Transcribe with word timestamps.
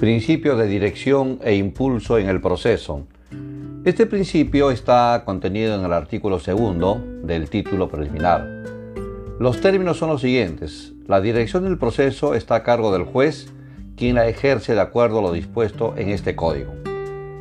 Principio 0.00 0.56
de 0.56 0.66
dirección 0.66 1.40
e 1.44 1.56
impulso 1.56 2.16
en 2.16 2.30
el 2.30 2.40
proceso. 2.40 3.06
Este 3.84 4.06
principio 4.06 4.70
está 4.70 5.24
contenido 5.26 5.74
en 5.74 5.84
el 5.84 5.92
artículo 5.92 6.40
segundo 6.40 7.04
del 7.22 7.50
título 7.50 7.90
preliminar. 7.90 8.46
Los 9.38 9.60
términos 9.60 9.98
son 9.98 10.08
los 10.08 10.22
siguientes. 10.22 10.94
La 11.06 11.20
dirección 11.20 11.64
del 11.64 11.76
proceso 11.76 12.34
está 12.34 12.54
a 12.54 12.62
cargo 12.62 12.92
del 12.92 13.04
juez, 13.04 13.52
quien 13.94 14.14
la 14.14 14.26
ejerce 14.26 14.72
de 14.72 14.80
acuerdo 14.80 15.18
a 15.18 15.22
lo 15.22 15.32
dispuesto 15.32 15.92
en 15.98 16.08
este 16.08 16.34
código. 16.34 16.72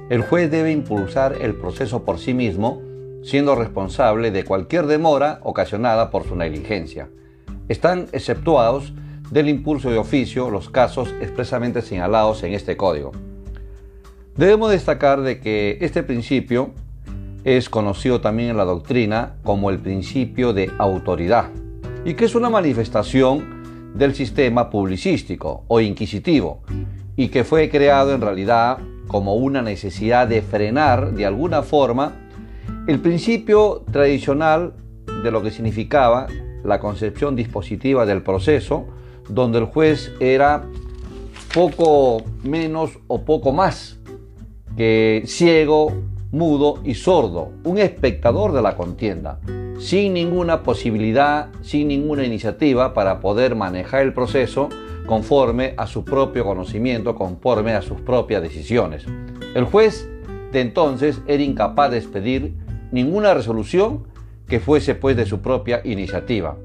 El 0.10 0.22
juez 0.24 0.52
debe 0.52 0.74
impulsar 0.74 1.38
el 1.40 1.56
proceso 1.56 2.04
por 2.04 2.20
sí 2.20 2.34
mismo, 2.34 2.82
siendo 3.24 3.56
responsable 3.56 4.32
de 4.32 4.44
cualquier 4.44 4.86
demora 4.86 5.40
ocasionada 5.44 6.10
por 6.10 6.26
su 6.28 6.36
negligencia. 6.36 7.08
Están 7.70 8.08
exceptuados 8.12 8.92
del 9.32 9.50
impulso 9.50 9.90
de 9.92 9.98
oficio 9.98 10.50
los 10.50 10.70
casos 10.70 11.14
expresamente 11.22 11.82
señalados 11.82 12.44
en 12.44 12.54
este 12.54 12.76
código. 12.78 13.12
Debemos 14.36 14.72
destacar 14.72 15.22
de 15.22 15.40
que 15.40 15.78
este 15.82 16.04
principio 16.04 16.72
es 17.44 17.70
conocido 17.70 18.22
también 18.22 18.50
en 18.50 18.58
la 18.58 18.66
doctrina 18.66 19.36
como 19.44 19.70
el 19.70 19.80
principio 19.80 20.54
de 20.54 20.72
autoridad 20.78 21.50
y 22.06 22.14
que 22.14 22.26
es 22.26 22.36
una 22.36 22.50
manifestación 22.50 23.94
del 23.96 24.16
sistema 24.16 24.70
publicístico 24.70 25.64
o 25.68 25.80
inquisitivo 25.82 26.62
y 27.16 27.30
que 27.30 27.44
fue 27.44 27.70
creado 27.70 28.14
en 28.14 28.22
realidad 28.22 28.78
como 29.08 29.36
una 29.36 29.62
necesidad 29.62 30.28
de 30.28 30.42
frenar 30.42 31.14
de 31.14 31.26
alguna 31.26 31.64
forma 31.64 32.14
el 32.88 33.00
principio 33.00 33.84
tradicional 33.92 34.74
de 35.24 35.32
lo 35.32 35.42
que 35.42 35.52
significaba 35.52 36.28
la 36.64 36.80
concepción 36.80 37.36
dispositiva 37.36 38.06
del 38.06 38.22
proceso 38.22 38.88
donde 39.30 39.60
el 39.60 39.66
juez 39.66 40.12
era 40.20 40.64
poco 41.54 42.24
menos 42.44 43.00
o 43.08 43.24
poco 43.24 43.52
más 43.52 44.00
que 44.76 45.24
ciego, 45.26 45.92
mudo 46.32 46.80
y 46.84 46.94
sordo, 46.94 47.52
un 47.64 47.80
espectador 47.80 48.54
de 48.54 48.62
la 48.62 48.76
contienda, 48.76 49.40
sin 49.80 50.14
ninguna 50.14 50.64
posibilidad, 50.64 51.50
sin 51.62 51.88
ninguna 51.88 52.24
iniciativa 52.24 52.94
para 52.94 53.20
poder 53.20 53.56
manejar 53.56 54.04
el 54.04 54.14
proceso 54.14 54.70
conforme 55.06 55.74
a 55.78 55.88
su 55.88 56.06
propio 56.06 56.46
conocimiento, 56.46 57.16
conforme 57.16 57.74
a 57.74 57.82
sus 57.82 58.00
propias 58.02 58.42
decisiones. 58.42 59.06
El 59.56 59.64
juez 59.64 60.08
de 60.52 60.62
entonces 60.62 61.22
era 61.28 61.42
incapaz 61.42 61.92
de 61.92 61.98
expedir 61.98 62.54
ninguna 62.92 63.34
resolución 63.34 64.08
que 64.48 64.60
fuese 64.60 64.96
pues 64.96 65.16
de 65.18 65.26
su 65.26 65.42
propia 65.42 65.82
iniciativa. 65.84 66.58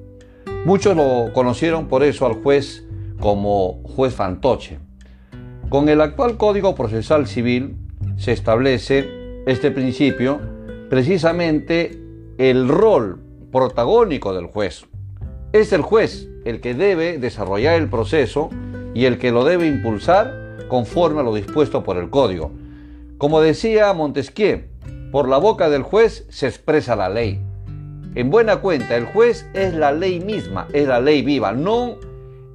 Muchos 0.65 0.97
lo 0.97 1.31
conocieron 1.35 1.89
por 1.89 2.03
eso 2.03 2.25
al 2.25 2.43
juez 2.43 2.87
como 3.21 3.83
juez 3.83 4.15
fantoche. 4.15 4.79
Con 5.69 5.91
el 5.91 6.01
actual 6.01 6.39
Código 6.39 6.75
Procesal 6.75 7.27
Civil 7.27 7.77
se 8.17 8.33
establece 8.33 9.43
este 9.47 9.71
principio 9.71 10.41
precisamente 10.89 12.01
el 12.39 12.67
rol 12.67 13.21
protagónico 13.53 14.33
del 14.33 14.47
juez. 14.47 14.87
Es 15.53 15.75
el 15.75 15.83
juez 15.83 16.31
el 16.47 16.63
que 16.63 16.73
debe 16.73 17.19
desarrollar 17.19 17.75
el 17.75 17.91
proceso 17.91 18.49
y 18.95 19.05
el 19.05 19.19
que 19.19 19.33
lo 19.33 19.45
debe 19.45 19.67
impulsar 19.67 20.67
conforme 20.69 21.21
a 21.21 21.25
lo 21.25 21.35
dispuesto 21.35 21.85
por 21.85 21.99
el 21.99 22.09
código. 22.09 22.53
Como 23.19 23.43
decía 23.43 23.93
Montesquieu, 23.93 24.63
por 25.13 25.29
la 25.29 25.37
boca 25.37 25.69
del 25.69 25.83
juez 25.83 26.27
se 26.31 26.47
expresa 26.47 26.97
la 26.97 27.11
ley. 27.11 27.39
En 28.15 28.31
buena 28.31 28.59
cuenta, 28.59 28.97
el 28.97 29.07
juez 29.07 29.45
es 29.55 29.75
la 29.75 29.91
ley 29.91 30.21
misma, 30.21 30.69
es 30.73 30.87
la 30.87 31.01
ley 31.01 31.23
viva, 31.23 31.51
no 31.51 31.97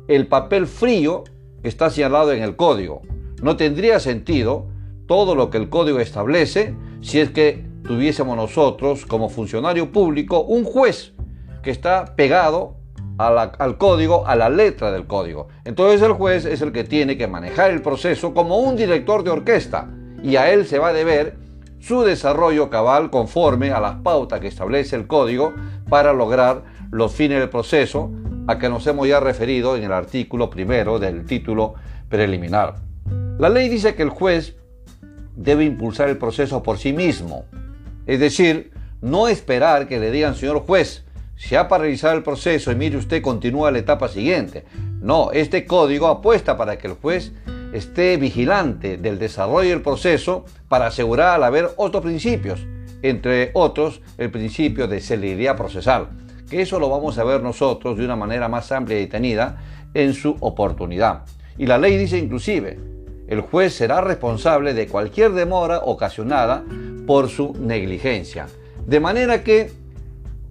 el 0.08 0.28
papel 0.28 0.68
frío 0.68 1.26
que 1.62 1.68
está 1.68 1.90
señalado 1.90 2.32
en 2.32 2.42
el 2.42 2.56
código. 2.56 3.02
No 3.42 3.58
tendría 3.58 4.00
sentido 4.00 4.68
todo 5.06 5.36
lo 5.36 5.50
que 5.50 5.58
el 5.58 5.70
código 5.70 6.00
establece 6.00 6.76
si 7.02 7.20
es 7.20 7.30
que 7.30 7.66
tuviésemos 7.86 8.38
nosotros 8.38 9.06
como 9.06 9.28
funcionario 9.28 9.92
público 9.92 10.42
un 10.42 10.64
juez 10.64 11.14
que 11.62 11.72
está 11.72 12.16
pegado 12.16 12.76
al 13.18 13.78
código, 13.78 14.26
a 14.28 14.38
la 14.38 14.50
letra 14.50 14.94
del 14.94 15.08
código. 15.08 15.50
Entonces 15.66 16.02
el 16.02 16.14
juez 16.14 16.46
es 16.46 16.62
el 16.62 16.72
que 16.72 16.86
tiene 16.86 17.18
que 17.18 17.28
manejar 17.28 17.72
el 17.72 17.82
proceso 17.82 18.34
como 18.34 18.60
un 18.60 18.78
director 18.78 19.24
de 19.26 19.32
orquesta 19.32 19.90
y 20.24 20.38
a 20.38 20.54
él 20.54 20.66
se 20.66 20.80
va 20.80 20.90
a 20.90 20.94
deber 20.94 21.36
su 21.80 22.02
desarrollo 22.04 22.70
cabal 22.70 23.10
conforme 23.10 23.72
a 23.72 23.80
las 23.80 23.96
pautas 24.02 24.40
que 24.40 24.48
establece 24.48 24.96
el 24.96 25.08
código 25.08 25.54
para 25.90 26.14
lograr 26.14 26.64
los 26.92 27.14
fines 27.14 27.40
del 27.40 27.50
proceso 27.50 28.12
a 28.48 28.58
que 28.58 28.70
nos 28.70 28.86
hemos 28.88 29.08
ya 29.08 29.20
referido 29.20 29.76
en 29.76 29.84
el 29.84 29.92
artículo 29.92 30.50
primero 30.50 31.00
del 31.00 31.26
título 31.26 31.76
preliminar. 32.10 32.76
La 33.38 33.50
ley 33.50 33.70
dice 33.70 33.96
que 33.96 34.04
el 34.04 34.10
juez 34.10 34.56
debe 35.36 35.64
impulsar 35.64 36.10
el 36.10 36.18
proceso 36.18 36.62
por 36.62 36.78
sí 36.78 36.92
mismo, 36.92 37.46
es 38.06 38.20
decir, 38.20 38.72
no 39.02 39.28
esperar 39.28 39.88
que 39.88 40.00
le 40.00 40.12
digan, 40.12 40.36
señor 40.36 40.60
juez, 40.62 41.06
se 41.36 41.58
ha 41.58 41.70
paralizado 41.70 42.16
el 42.16 42.24
proceso 42.24 42.72
y 42.72 42.76
mire 42.76 42.98
usted 42.98 43.22
continúa 43.22 43.72
la 43.72 43.80
etapa 43.80 44.10
siguiente. 44.10 44.66
No, 45.00 45.32
este 45.32 45.66
código 45.66 46.08
apuesta 46.08 46.58
para 46.58 46.78
que 46.78 46.88
el 46.88 46.94
juez 46.94 47.32
esté 47.74 48.18
vigilante 48.18 48.98
del 48.98 49.20
desarrollo 49.20 49.70
del 49.70 49.82
proceso 49.82 50.46
para 50.68 50.88
asegurar 50.88 51.36
al 51.36 51.44
haber 51.44 51.70
otros 51.78 52.04
principios, 52.04 52.66
entre 53.02 53.52
otros 53.54 54.02
el 54.18 54.32
principio 54.32 54.88
de 54.88 55.00
celeridad 55.02 55.56
procesal, 55.56 56.10
que 56.50 56.62
eso 56.62 56.80
lo 56.80 56.90
vamos 56.90 57.18
a 57.18 57.24
ver 57.24 57.42
nosotros 57.42 57.98
de 57.98 58.06
una 58.06 58.16
manera 58.16 58.48
más 58.48 58.72
amplia 58.72 58.98
y 58.98 59.02
detenida 59.02 59.58
en 59.94 60.14
su 60.14 60.36
oportunidad. 60.40 61.24
Y 61.58 61.66
la 61.66 61.78
ley 61.78 61.98
dice 61.98 62.18
inclusive, 62.18 62.80
el 63.28 63.42
juez 63.42 63.74
será 63.74 64.02
responsable 64.02 64.74
de 64.74 64.88
cualquier 64.88 65.34
demora 65.34 65.80
ocasionada 65.80 66.64
por 67.06 67.30
su 67.30 67.54
negligencia. 67.60 68.48
De 68.88 69.00
manera 69.00 69.44
que, 69.44 69.72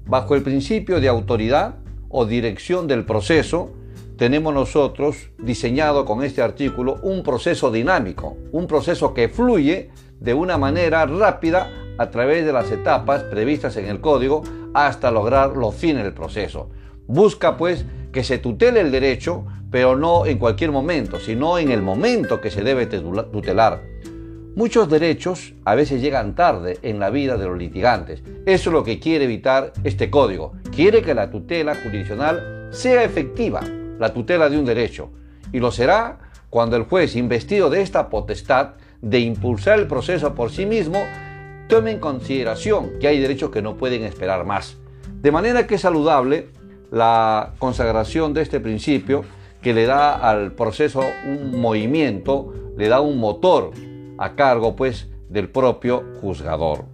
bajo 0.07 0.37
el 0.37 0.43
principio 0.43 1.01
de 1.01 1.09
autoridad 1.09 1.75
o 2.09 2.25
dirección 2.25 2.87
del 2.87 3.05
proceso, 3.05 3.73
tenemos 4.19 4.53
nosotros 4.53 5.31
diseñado 5.39 6.05
con 6.05 6.25
este 6.25 6.43
artículo 6.43 6.99
un 7.03 7.23
proceso 7.23 7.71
dinámico, 7.71 8.37
un 8.51 8.67
proceso 8.67 9.15
que 9.15 9.29
fluye 9.29 9.91
de 10.19 10.35
una 10.35 10.59
manera 10.59 11.07
rápida 11.07 11.71
a 11.99 12.11
través 12.11 12.45
de 12.45 12.53
las 12.53 12.71
etapas 12.73 13.23
previstas 13.23 13.77
en 13.77 13.87
el 13.87 14.01
código 14.01 14.43
hasta 14.75 15.13
lograr 15.13 15.57
los 15.57 15.73
fines 15.73 16.03
del 16.03 16.15
proceso. 16.15 16.69
Busca 17.07 17.57
pues 17.57 17.87
que 18.11 18.25
se 18.25 18.39
tutele 18.39 18.81
el 18.81 18.91
derecho, 18.91 19.47
pero 19.71 19.97
no 19.97 20.27
en 20.27 20.39
cualquier 20.39 20.73
momento, 20.73 21.21
sino 21.21 21.57
en 21.57 21.71
el 21.71 21.81
momento 21.81 22.41
que 22.41 22.51
se 22.51 22.63
debe 22.63 22.87
tutelar. 22.87 23.83
Muchos 24.57 24.91
derechos 24.91 25.55
a 25.65 25.77
veces 25.77 26.03
llegan 26.03 26.35
tarde 26.35 26.81
en 26.83 26.99
la 26.99 27.11
vida 27.11 27.37
de 27.37 27.47
los 27.47 27.57
litigantes. 27.57 28.25
Eso 28.47 28.71
es 28.71 28.75
lo 28.75 28.83
que 28.83 28.99
quiere 28.99 29.27
evitar 29.27 29.73
este 29.85 30.11
código. 30.11 30.55
Quiere 30.75 31.03
que 31.03 31.15
la 31.15 31.31
tutela 31.31 31.77
jurisdiccional 31.77 32.69
sea 32.73 33.05
efectiva 33.05 33.61
la 33.99 34.13
tutela 34.13 34.49
de 34.49 34.59
un 34.59 34.65
derecho, 34.65 35.11
y 35.53 35.61
lo 35.61 35.71
será 35.71 36.19
cuando 36.51 36.77
el 36.77 36.85
juez, 36.85 37.17
investido 37.17 37.71
de 37.71 37.83
esta 37.83 38.09
potestad 38.09 38.75
de 39.03 39.21
impulsar 39.21 39.79
el 39.79 39.87
proceso 39.87 40.35
por 40.35 40.51
sí 40.51 40.67
mismo, 40.67 40.99
tome 41.69 41.93
en 41.93 42.01
consideración 42.01 42.99
que 42.99 43.09
hay 43.09 43.21
derechos 43.21 43.51
que 43.51 43.63
no 43.63 43.77
pueden 43.77 44.03
esperar 44.05 44.45
más. 44.45 44.77
De 45.21 45.31
manera 45.31 45.67
que 45.67 45.75
es 45.77 45.83
saludable 45.83 46.49
la 46.91 47.53
consagración 47.59 48.33
de 48.33 48.43
este 48.43 48.61
principio 48.61 49.25
que 49.61 49.75
le 49.75 49.87
da 49.87 50.15
al 50.15 50.53
proceso 50.53 51.03
un 51.27 51.61
movimiento, 51.61 52.55
le 52.77 52.89
da 52.89 53.01
un 53.01 53.19
motor 53.19 53.73
a 54.17 54.35
cargo 54.35 54.77
pues 54.77 55.09
del 55.29 55.51
propio 55.51 56.05
juzgador. 56.21 56.85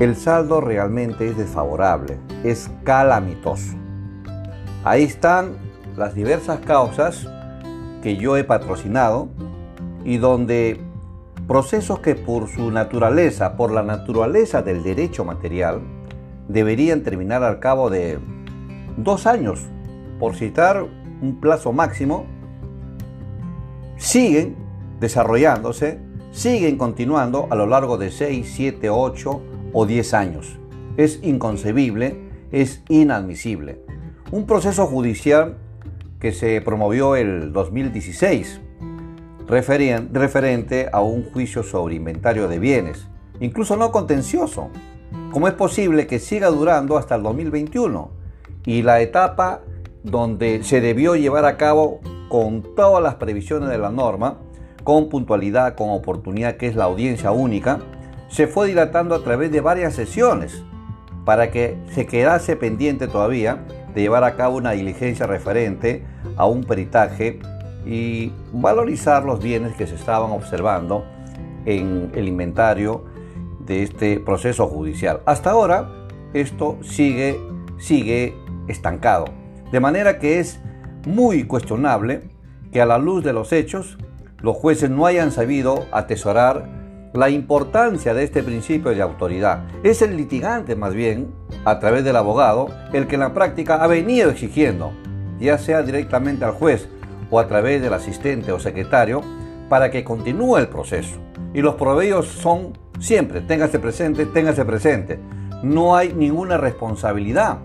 el 0.00 0.14
saldo 0.14 0.60
realmente 0.60 1.28
es 1.28 1.36
desfavorable, 1.36 2.18
es 2.44 2.70
calamitoso. 2.84 3.74
Ahí 4.84 5.02
están 5.02 5.56
las 5.96 6.14
diversas 6.14 6.60
causas 6.60 7.26
que 8.02 8.16
yo 8.16 8.36
he 8.36 8.44
patrocinado 8.44 9.28
y 10.04 10.18
donde 10.18 10.80
procesos 11.48 11.98
que 11.98 12.14
por 12.14 12.48
su 12.48 12.70
naturaleza, 12.70 13.56
por 13.56 13.72
la 13.72 13.82
naturaleza 13.82 14.62
del 14.62 14.84
derecho 14.84 15.24
material, 15.24 15.80
deberían 16.46 17.02
terminar 17.02 17.42
al 17.42 17.58
cabo 17.58 17.90
de 17.90 18.18
dos 18.96 19.26
años, 19.26 19.66
por 20.20 20.36
citar 20.36 20.84
un 21.20 21.40
plazo 21.40 21.72
máximo, 21.72 22.26
siguen 23.96 24.56
desarrollándose, 25.00 25.98
siguen 26.30 26.78
continuando 26.78 27.48
a 27.50 27.56
lo 27.56 27.66
largo 27.66 27.98
de 27.98 28.10
6, 28.10 28.52
7, 28.54 28.90
8 28.90 29.42
o 29.72 29.86
10 29.86 30.14
años. 30.14 30.58
Es 30.96 31.20
inconcebible, 31.22 32.16
es 32.50 32.82
inadmisible. 32.88 33.80
Un 34.30 34.46
proceso 34.46 34.86
judicial 34.86 35.58
que 36.20 36.32
se 36.32 36.60
promovió 36.60 37.16
el 37.16 37.52
2016 37.52 38.60
referente 39.48 40.88
a 40.92 41.00
un 41.00 41.30
juicio 41.30 41.62
sobre 41.62 41.94
inventario 41.94 42.48
de 42.48 42.58
bienes, 42.58 43.06
incluso 43.40 43.76
no 43.76 43.90
contencioso. 43.90 44.68
¿Cómo 45.32 45.48
es 45.48 45.54
posible 45.54 46.06
que 46.06 46.18
siga 46.18 46.48
durando 46.48 46.98
hasta 46.98 47.14
el 47.14 47.22
2021? 47.22 48.10
Y 48.66 48.82
la 48.82 49.00
etapa 49.00 49.62
donde 50.02 50.62
se 50.64 50.80
debió 50.80 51.16
llevar 51.16 51.44
a 51.44 51.56
cabo 51.56 52.00
con 52.28 52.74
todas 52.74 53.02
las 53.02 53.14
previsiones 53.14 53.70
de 53.70 53.78
la 53.78 53.90
norma, 53.90 54.38
con 54.84 55.08
puntualidad, 55.08 55.74
con 55.74 55.90
oportunidad, 55.90 56.56
que 56.56 56.66
es 56.66 56.76
la 56.76 56.84
audiencia 56.84 57.30
única, 57.30 57.80
se 58.28 58.46
fue 58.46 58.68
dilatando 58.68 59.14
a 59.14 59.22
través 59.22 59.50
de 59.50 59.60
varias 59.60 59.94
sesiones 59.94 60.62
para 61.24 61.50
que 61.50 61.76
se 61.92 62.06
quedase 62.06 62.56
pendiente 62.56 63.08
todavía 63.08 63.64
de 63.94 64.00
llevar 64.00 64.24
a 64.24 64.36
cabo 64.36 64.56
una 64.56 64.72
diligencia 64.72 65.26
referente 65.26 66.04
a 66.36 66.46
un 66.46 66.64
peritaje 66.64 67.40
y 67.84 68.32
valorizar 68.52 69.24
los 69.24 69.42
bienes 69.42 69.74
que 69.76 69.86
se 69.86 69.94
estaban 69.94 70.30
observando 70.30 71.04
en 71.64 72.12
el 72.14 72.28
inventario 72.28 73.04
de 73.60 73.82
este 73.82 74.20
proceso 74.20 74.66
judicial. 74.66 75.20
Hasta 75.26 75.50
ahora 75.50 75.90
esto 76.32 76.78
sigue, 76.82 77.38
sigue 77.78 78.34
estancado. 78.68 79.26
De 79.72 79.80
manera 79.80 80.18
que 80.18 80.38
es 80.38 80.60
muy 81.06 81.44
cuestionable 81.44 82.30
que 82.72 82.80
a 82.80 82.86
la 82.86 82.98
luz 82.98 83.24
de 83.24 83.32
los 83.32 83.52
hechos 83.52 83.98
los 84.40 84.56
jueces 84.56 84.90
no 84.90 85.06
hayan 85.06 85.32
sabido 85.32 85.86
atesorar 85.92 86.77
la 87.18 87.30
importancia 87.30 88.14
de 88.14 88.22
este 88.22 88.44
principio 88.44 88.92
de 88.92 89.02
autoridad. 89.02 89.64
Es 89.82 90.02
el 90.02 90.16
litigante 90.16 90.76
más 90.76 90.94
bien, 90.94 91.26
a 91.64 91.80
través 91.80 92.04
del 92.04 92.14
abogado, 92.14 92.68
el 92.92 93.08
que 93.08 93.16
en 93.16 93.22
la 93.22 93.34
práctica 93.34 93.82
ha 93.82 93.88
venido 93.88 94.30
exigiendo, 94.30 94.92
ya 95.40 95.58
sea 95.58 95.82
directamente 95.82 96.44
al 96.44 96.52
juez 96.52 96.88
o 97.28 97.40
a 97.40 97.48
través 97.48 97.82
del 97.82 97.92
asistente 97.92 98.52
o 98.52 98.60
secretario, 98.60 99.22
para 99.68 99.90
que 99.90 100.04
continúe 100.04 100.58
el 100.58 100.68
proceso. 100.68 101.16
Y 101.54 101.60
los 101.60 101.74
proveedores 101.74 102.30
son 102.30 102.78
siempre, 103.00 103.40
téngase 103.40 103.80
presente, 103.80 104.24
téngase 104.24 104.64
presente. 104.64 105.18
No 105.64 105.96
hay 105.96 106.12
ninguna 106.12 106.56
responsabilidad 106.56 107.58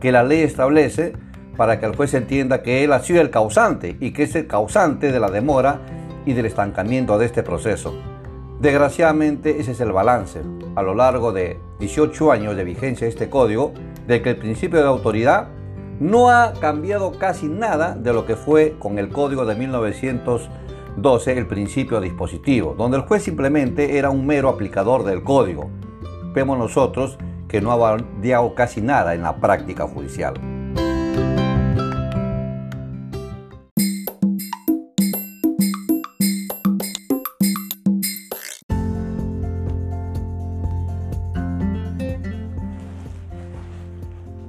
que 0.00 0.10
la 0.10 0.24
ley 0.24 0.40
establece 0.40 1.12
para 1.56 1.78
que 1.78 1.86
el 1.86 1.94
juez 1.94 2.12
entienda 2.14 2.60
que 2.60 2.82
él 2.82 2.92
ha 2.92 2.98
sido 2.98 3.20
el 3.20 3.30
causante 3.30 3.96
y 4.00 4.10
que 4.10 4.24
es 4.24 4.34
el 4.34 4.48
causante 4.48 5.12
de 5.12 5.20
la 5.20 5.30
demora 5.30 5.78
y 6.26 6.32
del 6.32 6.46
estancamiento 6.46 7.18
de 7.18 7.26
este 7.26 7.44
proceso. 7.44 7.94
Desgraciadamente 8.60 9.60
ese 9.60 9.72
es 9.72 9.80
el 9.80 9.92
balance 9.92 10.40
a 10.76 10.82
lo 10.82 10.94
largo 10.94 11.32
de 11.32 11.60
18 11.78 12.32
años 12.32 12.56
de 12.56 12.64
vigencia 12.64 13.06
de 13.06 13.10
este 13.10 13.28
código 13.28 13.74
de 14.06 14.22
que 14.22 14.30
el 14.30 14.36
principio 14.36 14.78
de 14.78 14.86
autoridad 14.86 15.48
no 16.00 16.30
ha 16.30 16.54
cambiado 16.54 17.12
casi 17.18 17.48
nada 17.48 17.94
de 17.94 18.12
lo 18.14 18.24
que 18.24 18.34
fue 18.36 18.76
con 18.78 18.98
el 18.98 19.10
código 19.10 19.44
de 19.44 19.56
1912 19.56 21.38
el 21.38 21.46
principio 21.46 22.00
dispositivo, 22.00 22.74
donde 22.76 22.96
el 22.96 23.02
juez 23.02 23.22
simplemente 23.22 23.98
era 23.98 24.08
un 24.08 24.26
mero 24.26 24.48
aplicador 24.48 25.04
del 25.04 25.22
código. 25.22 25.70
Vemos 26.32 26.58
nosotros 26.58 27.18
que 27.48 27.60
no 27.60 27.72
ha 27.72 27.76
variado 27.76 28.54
casi 28.54 28.80
nada 28.80 29.14
en 29.14 29.22
la 29.22 29.36
práctica 29.36 29.86
judicial. 29.86 30.55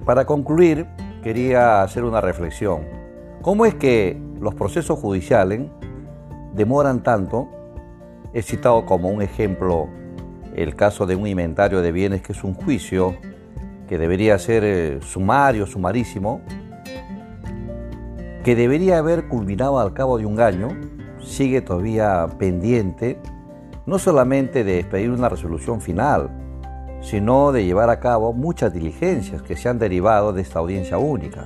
Para 0.07 0.25
concluir, 0.25 0.87
quería 1.21 1.81
hacer 1.81 2.05
una 2.05 2.21
reflexión. 2.21 2.85
¿Cómo 3.41 3.65
es 3.65 3.75
que 3.75 4.17
los 4.39 4.55
procesos 4.55 4.97
judiciales 4.97 5.63
demoran 6.53 7.03
tanto? 7.03 7.49
He 8.33 8.41
citado 8.41 8.85
como 8.85 9.09
un 9.09 9.21
ejemplo 9.21 9.89
el 10.55 10.77
caso 10.77 11.05
de 11.07 11.17
un 11.17 11.27
inventario 11.27 11.81
de 11.81 11.91
bienes 11.91 12.21
que 12.21 12.31
es 12.31 12.45
un 12.45 12.53
juicio 12.53 13.17
que 13.89 13.97
debería 13.97 14.39
ser 14.39 14.63
eh, 14.63 14.99
sumario, 15.01 15.65
sumarísimo, 15.65 16.39
que 18.45 18.55
debería 18.55 18.99
haber 18.99 19.27
culminado 19.27 19.77
al 19.77 19.91
cabo 19.91 20.17
de 20.17 20.25
un 20.25 20.39
año, 20.39 20.69
sigue 21.19 21.59
todavía 21.59 22.27
pendiente, 22.39 23.19
no 23.85 23.99
solamente 23.99 24.63
de 24.63 24.79
expedir 24.79 25.11
una 25.11 25.27
resolución 25.27 25.81
final, 25.81 26.46
sino 27.09 27.53
de 27.53 27.63
llevar 27.63 27.89
a 27.89 28.01
cabo 28.01 28.33
muchas 28.33 28.73
diligencias 28.73 29.41
que 29.41 29.55
se 29.55 29.69
han 29.69 29.79
derivado 29.79 30.33
de 30.33 30.41
esta 30.41 30.59
audiencia 30.59 30.97
única. 30.97 31.45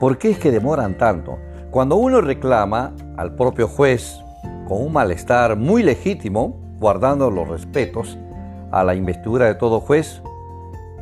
¿Por 0.00 0.16
qué 0.16 0.30
es 0.30 0.38
que 0.38 0.50
demoran 0.50 0.96
tanto? 0.96 1.38
Cuando 1.70 1.96
uno 1.96 2.22
reclama 2.22 2.94
al 3.18 3.34
propio 3.34 3.68
juez 3.68 4.18
con 4.66 4.80
un 4.80 4.94
malestar 4.94 5.56
muy 5.56 5.82
legítimo, 5.82 6.58
guardando 6.80 7.30
los 7.30 7.48
respetos 7.48 8.18
a 8.70 8.82
la 8.82 8.94
investidura 8.94 9.44
de 9.44 9.56
todo 9.56 9.78
juez, 9.80 10.22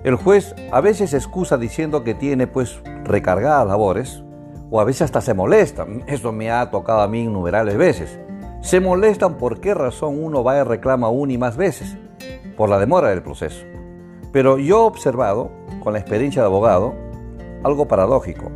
el 0.03 0.17
juez 0.17 0.53
a 0.73 0.81
veces 0.81 1.15
excusa 1.15 1.57
diciendo 1.57 2.03
que 2.03 2.15
tiene 2.15 2.49
pues 2.49 2.81
recargadas 3.05 3.69
labores, 3.69 4.25
o 4.69 4.81
a 4.81 4.85
veces 4.85 5.03
hasta 5.03 5.21
se 5.21 5.35
molesta. 5.35 5.87
Eso 6.09 6.33
me 6.33 6.51
ha 6.51 6.73
tocado 6.73 7.03
a 7.03 7.09
mí 7.09 7.23
innumerables 7.23 7.77
veces. 7.77 8.19
Se 8.63 8.81
molestan 8.81 9.39
por 9.39 9.61
qué 9.61 9.75
razón 9.75 10.23
uno 10.23 10.43
va 10.43 10.59
y 10.59 10.65
reclama 10.65 11.09
una 11.09 11.33
y 11.35 11.39
más 11.39 11.57
veces 11.57 11.97
por 12.61 12.69
la 12.69 12.79
demora 12.79 13.09
del 13.09 13.23
proceso. 13.23 13.65
Pero 14.33 14.59
yo 14.59 14.83
he 14.83 14.87
observado, 14.87 15.51
con 15.83 15.95
la 15.95 15.99
experiencia 15.99 16.43
de 16.43 16.49
abogado, 16.49 16.93
algo 17.65 17.89
paradójico, 17.89 18.51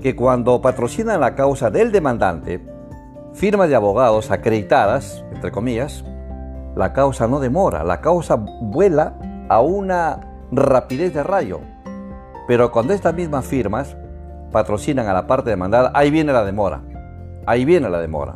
que 0.00 0.16
cuando 0.16 0.60
patrocinan 0.60 1.20
la 1.20 1.36
causa 1.36 1.70
del 1.70 1.92
demandante, 1.92 2.60
firmas 3.32 3.68
de 3.68 3.76
abogados 3.76 4.32
acreditadas, 4.32 5.24
entre 5.32 5.52
comillas, 5.52 6.04
la 6.74 6.92
causa 6.92 7.28
no 7.28 7.38
demora, 7.38 7.84
la 7.84 8.00
causa 8.00 8.34
vuela 8.34 9.20
a 9.48 9.60
una 9.60 10.18
rapidez 10.50 11.14
de 11.14 11.22
rayo. 11.22 11.60
Pero 12.48 12.72
cuando 12.72 12.92
estas 12.92 13.14
mismas 13.14 13.44
firmas 13.44 13.96
patrocinan 14.50 15.06
a 15.06 15.12
la 15.12 15.28
parte 15.28 15.50
demandada, 15.50 15.92
ahí 15.94 16.10
viene 16.10 16.32
la 16.32 16.44
demora, 16.44 16.82
ahí 17.46 17.64
viene 17.64 17.88
la 17.88 18.00
demora. 18.00 18.34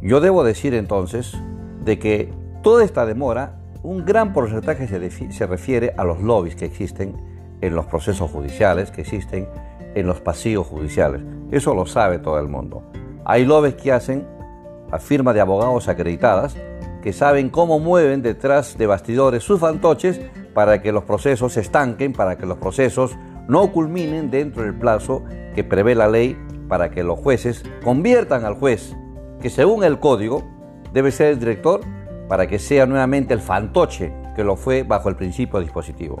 Yo 0.00 0.20
debo 0.20 0.44
decir 0.44 0.74
entonces 0.74 1.36
de 1.84 1.98
que 1.98 2.32
toda 2.62 2.84
esta 2.84 3.04
demora 3.04 3.65
un 3.82 4.04
gran 4.04 4.32
porcentaje 4.32 4.86
se, 4.86 5.46
refiere 5.46 5.94
a 5.96 6.04
los 6.04 6.20
lobbies 6.20 6.56
que 6.56 6.64
existen 6.64 7.16
en 7.60 7.74
los 7.74 7.86
procesos 7.86 8.30
judiciales, 8.30 8.90
que 8.90 9.02
existen 9.02 9.48
en 9.94 10.06
los 10.06 10.20
pasillos 10.20 10.66
judiciales. 10.66 11.22
Eso 11.50 11.74
lo 11.74 11.86
sabe 11.86 12.18
todo 12.18 12.38
el 12.38 12.48
mundo. 12.48 12.82
Hay 13.24 13.44
lobbies 13.44 13.74
que 13.74 13.92
hacen 13.92 14.26
a 14.90 14.98
firma 14.98 15.32
de 15.32 15.40
abogados 15.40 15.88
acreditadas 15.88 16.56
que 17.02 17.12
saben 17.12 17.50
cómo 17.50 17.78
mueven 17.78 18.22
detrás 18.22 18.76
de 18.76 18.86
bastidores 18.86 19.42
sus 19.42 19.60
fantoches 19.60 20.20
para 20.54 20.82
que 20.82 20.92
los 20.92 21.04
procesos 21.04 21.52
se 21.52 21.60
estanquen, 21.60 22.12
para 22.12 22.36
que 22.36 22.46
los 22.46 22.58
procesos 22.58 23.16
no 23.48 23.72
culminen 23.72 24.30
dentro 24.30 24.62
del 24.62 24.74
plazo 24.74 25.22
que 25.54 25.62
prevé 25.64 25.94
la 25.94 26.08
ley 26.08 26.36
para 26.68 26.90
que 26.90 27.04
los 27.04 27.18
jueces 27.18 27.62
conviertan 27.84 28.44
al 28.44 28.54
juez, 28.54 28.96
que 29.40 29.50
según 29.50 29.84
el 29.84 30.00
código 30.00 30.42
debe 30.92 31.12
ser 31.12 31.28
el 31.28 31.38
director 31.38 31.80
para 32.28 32.46
que 32.46 32.58
sea 32.58 32.86
nuevamente 32.86 33.34
el 33.34 33.40
fantoche 33.40 34.12
que 34.34 34.44
lo 34.44 34.56
fue 34.56 34.82
bajo 34.82 35.08
el 35.08 35.16
principio 35.16 35.60
dispositivo. 35.60 36.18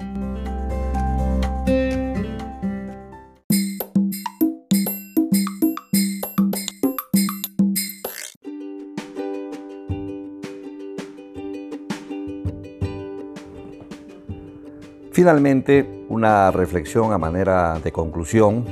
Finalmente, 15.12 16.04
una 16.10 16.50
reflexión 16.50 17.12
a 17.12 17.18
manera 17.18 17.78
de 17.78 17.90
conclusión 17.90 18.66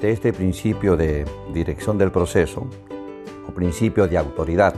de 0.00 0.12
este 0.12 0.32
principio 0.32 0.96
de 0.96 1.24
dirección 1.52 1.98
del 1.98 2.12
proceso 2.12 2.68
o 3.48 3.52
principio 3.52 4.06
de 4.06 4.16
autoridad 4.16 4.72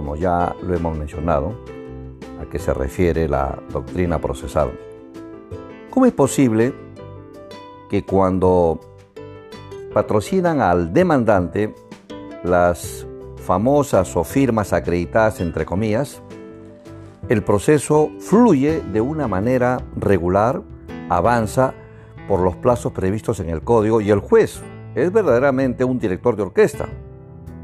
como 0.00 0.16
ya 0.16 0.56
lo 0.62 0.74
hemos 0.74 0.96
mencionado, 0.96 1.54
a 2.40 2.46
qué 2.46 2.58
se 2.58 2.72
refiere 2.72 3.28
la 3.28 3.58
doctrina 3.70 4.18
procesal. 4.18 4.70
¿Cómo 5.90 6.06
es 6.06 6.12
posible 6.14 6.72
que 7.90 8.02
cuando 8.02 8.80
patrocinan 9.92 10.62
al 10.62 10.94
demandante, 10.94 11.74
las 12.44 13.06
famosas 13.44 14.16
o 14.16 14.24
firmas 14.24 14.72
acreditadas 14.72 15.42
entre 15.42 15.66
comillas, 15.66 16.22
el 17.28 17.44
proceso 17.44 18.08
fluye 18.20 18.80
de 18.80 19.02
una 19.02 19.28
manera 19.28 19.82
regular, 19.96 20.62
avanza 21.10 21.74
por 22.26 22.40
los 22.40 22.56
plazos 22.56 22.92
previstos 22.92 23.38
en 23.40 23.50
el 23.50 23.60
código 23.60 24.00
y 24.00 24.10
el 24.10 24.20
juez 24.20 24.62
es 24.94 25.12
verdaderamente 25.12 25.84
un 25.84 25.98
director 25.98 26.36
de 26.36 26.42
orquesta. 26.44 26.88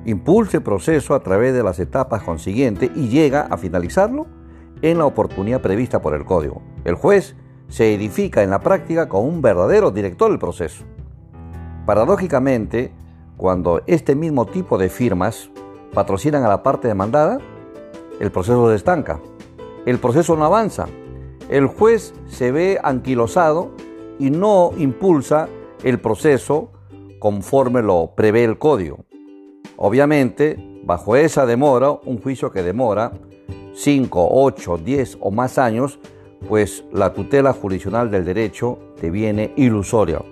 Impulsa 0.06 0.58
el 0.58 0.62
proceso 0.62 1.14
a 1.16 1.20
través 1.20 1.52
de 1.52 1.64
las 1.64 1.80
etapas 1.80 2.22
consiguientes 2.22 2.90
y 2.94 3.08
llega 3.08 3.40
a 3.42 3.56
finalizarlo 3.56 4.26
en 4.80 4.98
la 4.98 5.04
oportunidad 5.04 5.60
prevista 5.60 6.00
por 6.00 6.14
el 6.14 6.24
código. 6.24 6.62
El 6.84 6.94
juez 6.94 7.34
se 7.66 7.92
edifica 7.92 8.44
en 8.44 8.50
la 8.50 8.60
práctica 8.60 9.08
como 9.08 9.24
un 9.24 9.42
verdadero 9.42 9.90
director 9.90 10.30
del 10.30 10.38
proceso. 10.38 10.84
Paradójicamente, 11.86 12.92
cuando 13.36 13.82
este 13.88 14.14
mismo 14.14 14.46
tipo 14.46 14.78
de 14.78 14.90
firmas 14.90 15.50
patrocinan 15.92 16.44
a 16.44 16.48
la 16.48 16.62
parte 16.62 16.86
demandada, 16.86 17.38
el 18.20 18.30
proceso 18.30 18.70
se 18.70 18.76
estanca, 18.76 19.18
el 19.86 19.98
proceso 19.98 20.36
no 20.36 20.44
avanza, 20.44 20.86
el 21.50 21.66
juez 21.66 22.14
se 22.28 22.52
ve 22.52 22.78
anquilosado 22.80 23.72
y 24.20 24.30
no 24.30 24.70
impulsa 24.78 25.48
el 25.82 25.98
proceso 25.98 26.70
conforme 27.18 27.82
lo 27.82 28.12
prevé 28.14 28.44
el 28.44 28.56
código. 28.56 29.05
Obviamente, 29.78 30.56
bajo 30.84 31.16
esa 31.16 31.44
demora, 31.44 31.90
un 31.90 32.20
juicio 32.20 32.50
que 32.50 32.62
demora 32.62 33.12
5, 33.74 34.28
8, 34.30 34.78
10 34.78 35.18
o 35.20 35.30
más 35.30 35.58
años, 35.58 35.98
pues 36.48 36.84
la 36.92 37.12
tutela 37.12 37.52
jurisdiccional 37.52 38.10
del 38.10 38.24
derecho 38.24 38.78
deviene 39.00 39.52
ilusoria. 39.56 40.22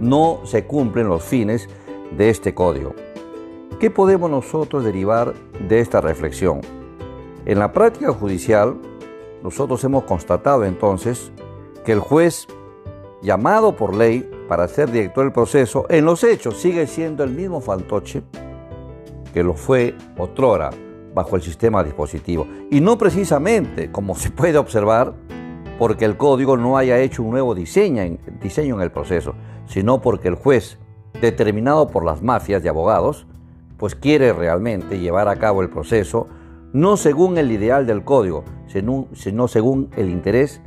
No 0.00 0.40
se 0.44 0.64
cumplen 0.64 1.08
los 1.08 1.22
fines 1.22 1.68
de 2.16 2.30
este 2.30 2.54
código. 2.54 2.94
¿Qué 3.78 3.90
podemos 3.90 4.30
nosotros 4.30 4.84
derivar 4.84 5.34
de 5.68 5.80
esta 5.80 6.00
reflexión? 6.00 6.60
En 7.44 7.58
la 7.58 7.72
práctica 7.72 8.12
judicial, 8.12 8.76
nosotros 9.42 9.84
hemos 9.84 10.04
constatado 10.04 10.64
entonces 10.64 11.32
que 11.84 11.92
el 11.92 12.00
juez, 12.00 12.46
llamado 13.20 13.76
por 13.76 13.94
ley 13.94 14.30
para 14.48 14.68
ser 14.68 14.90
director 14.90 15.24
del 15.24 15.32
proceso, 15.32 15.84
en 15.90 16.06
los 16.06 16.24
hechos 16.24 16.56
sigue 16.56 16.86
siendo 16.86 17.24
el 17.24 17.30
mismo 17.30 17.60
fantoche 17.60 18.22
que 19.34 19.42
lo 19.42 19.54
fue 19.54 19.96
otrora 20.16 20.70
bajo 21.12 21.34
el 21.36 21.42
sistema 21.42 21.82
dispositivo. 21.82 22.46
Y 22.70 22.80
no 22.80 22.96
precisamente, 22.96 23.90
como 23.90 24.14
se 24.14 24.30
puede 24.30 24.56
observar, 24.56 25.12
porque 25.78 26.04
el 26.04 26.16
código 26.16 26.56
no 26.56 26.78
haya 26.78 27.00
hecho 27.00 27.24
un 27.24 27.32
nuevo 27.32 27.54
diseño, 27.54 28.16
diseño 28.40 28.76
en 28.76 28.82
el 28.82 28.92
proceso, 28.92 29.34
sino 29.66 30.00
porque 30.00 30.28
el 30.28 30.36
juez, 30.36 30.78
determinado 31.20 31.88
por 31.88 32.04
las 32.04 32.22
mafias 32.22 32.62
de 32.62 32.68
abogados, 32.68 33.26
pues 33.76 33.96
quiere 33.96 34.32
realmente 34.32 35.00
llevar 35.00 35.28
a 35.28 35.36
cabo 35.36 35.62
el 35.62 35.68
proceso 35.68 36.28
no 36.72 36.96
según 36.96 37.36
el 37.38 37.50
ideal 37.52 37.86
del 37.86 38.02
código, 38.02 38.44
sino, 38.66 39.48
según 39.48 39.90
el 39.96 40.10
interés 40.10 40.60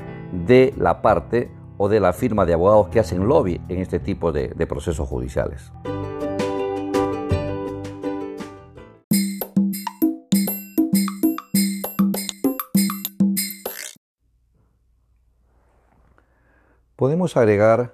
de 0.46 0.74
la 0.78 1.02
parte 1.02 1.52
o 1.78 1.90
de 1.90 2.00
la 2.00 2.14
firma 2.14 2.46
de 2.46 2.54
abogados 2.54 2.90
que 2.90 3.00
hacen 3.00 3.28
lobby 3.28 3.62
en 3.70 3.80
este 3.80 4.00
tipo 4.00 4.32
de 4.32 4.68
procesos 4.68 5.08
judiciales. 5.08 5.72
Podemos 16.98 17.38
agregar 17.38 17.94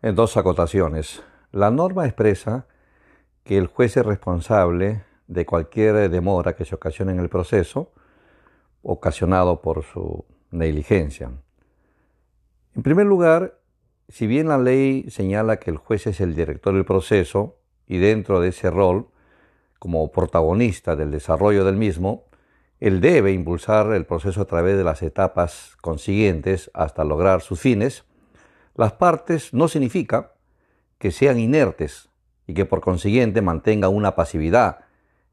en 0.00 0.14
dos 0.14 0.36
acotaciones. 0.36 1.24
La 1.50 1.72
norma 1.72 2.06
expresa 2.06 2.68
que 3.42 3.58
el 3.58 3.66
juez 3.66 3.96
es 3.96 4.06
responsable 4.06 5.02
de 5.26 5.44
cualquier 5.44 6.08
demora 6.08 6.54
que 6.54 6.64
se 6.64 6.76
ocasione 6.76 7.10
en 7.10 7.18
el 7.18 7.28
proceso, 7.28 7.90
ocasionado 8.82 9.60
por 9.60 9.82
su 9.82 10.24
negligencia. 10.52 11.32
En 12.76 12.82
primer 12.84 13.06
lugar, 13.06 13.58
si 14.08 14.28
bien 14.28 14.46
la 14.46 14.58
ley 14.58 15.10
señala 15.10 15.56
que 15.56 15.72
el 15.72 15.76
juez 15.76 16.06
es 16.06 16.20
el 16.20 16.36
director 16.36 16.72
del 16.72 16.84
proceso 16.84 17.56
y 17.88 17.98
dentro 17.98 18.40
de 18.40 18.50
ese 18.50 18.70
rol, 18.70 19.08
como 19.80 20.12
protagonista 20.12 20.94
del 20.94 21.10
desarrollo 21.10 21.64
del 21.64 21.76
mismo, 21.76 22.26
él 22.78 23.00
debe 23.00 23.32
impulsar 23.32 23.92
el 23.94 24.06
proceso 24.06 24.42
a 24.42 24.44
través 24.44 24.76
de 24.76 24.84
las 24.84 25.02
etapas 25.02 25.76
consiguientes 25.80 26.70
hasta 26.72 27.02
lograr 27.02 27.40
sus 27.40 27.58
fines, 27.58 28.04
las 28.78 28.92
partes 28.92 29.52
no 29.52 29.66
significa 29.66 30.34
que 30.98 31.10
sean 31.10 31.40
inertes 31.40 32.10
y 32.46 32.54
que 32.54 32.64
por 32.64 32.80
consiguiente 32.80 33.42
mantengan 33.42 33.92
una 33.92 34.14
pasividad. 34.14 34.78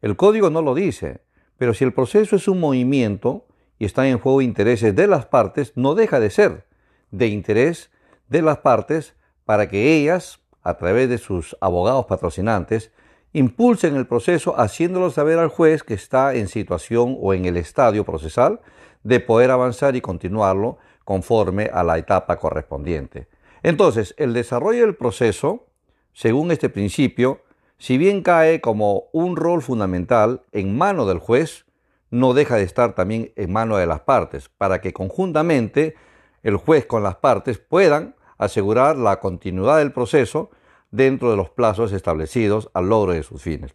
El 0.01 0.15
código 0.15 0.49
no 0.49 0.63
lo 0.63 0.73
dice, 0.73 1.21
pero 1.57 1.75
si 1.75 1.83
el 1.83 1.93
proceso 1.93 2.35
es 2.35 2.47
un 2.47 2.59
movimiento 2.59 3.45
y 3.77 3.85
están 3.85 4.07
en 4.07 4.17
juego 4.17 4.41
intereses 4.41 4.95
de 4.95 5.05
las 5.05 5.27
partes, 5.27 5.73
no 5.75 5.93
deja 5.93 6.19
de 6.19 6.31
ser 6.31 6.65
de 7.11 7.27
interés 7.27 7.91
de 8.29 8.41
las 8.41 8.57
partes 8.57 9.13
para 9.45 9.69
que 9.69 9.95
ellas, 9.95 10.39
a 10.63 10.77
través 10.77 11.07
de 11.07 11.19
sus 11.19 11.55
abogados 11.61 12.07
patrocinantes, 12.07 12.91
impulsen 13.31 13.95
el 13.95 14.07
proceso 14.07 14.59
haciéndolo 14.59 15.11
saber 15.11 15.37
al 15.37 15.49
juez 15.49 15.83
que 15.83 15.93
está 15.93 16.33
en 16.33 16.47
situación 16.47 17.15
o 17.21 17.35
en 17.35 17.45
el 17.45 17.57
estadio 17.57 18.05
procesal 18.05 18.59
de 19.03 19.19
poder 19.19 19.51
avanzar 19.51 19.95
y 19.95 20.01
continuarlo 20.01 20.79
conforme 21.03 21.69
a 21.71 21.83
la 21.83 21.99
etapa 21.99 22.37
correspondiente. 22.37 23.27
Entonces, 23.65 24.13
el 24.19 24.34
desarrollo 24.34 24.81
del 24.81 24.95
proceso, 24.95 25.65
según 26.13 26.51
este 26.51 26.69
principio, 26.69 27.41
si 27.79 27.98
bien 27.98 28.22
cae 28.22 28.62
como 28.62 29.05
un 29.12 29.36
rol 29.36 29.63
fundamental 29.63 30.43
en 30.51 30.77
mano 30.77 31.07
del 31.07 31.17
juez, 31.17 31.65
no 32.12 32.36
deja 32.36 32.57
de 32.57 32.62
estar 32.62 32.93
también 32.93 33.34
en 33.36 33.51
mano 33.51 33.77
de 33.77 33.88
las 33.88 34.01
partes, 34.01 34.50
para 34.50 34.81
que 34.81 34.93
conjuntamente 34.93 35.95
el 36.43 36.57
juez 36.57 36.86
con 36.86 37.01
las 37.01 37.15
partes 37.15 37.57
puedan 37.57 38.13
asegurar 38.38 38.98
la 38.98 39.19
continuidad 39.19 39.79
del 39.79 39.93
proceso 39.93 40.51
dentro 40.91 41.31
de 41.31 41.38
los 41.38 41.50
plazos 41.50 41.91
establecidos 41.91 42.69
al 42.75 42.89
logro 42.89 43.13
de 43.13 43.24
sus 43.24 43.41
fines. 43.41 43.74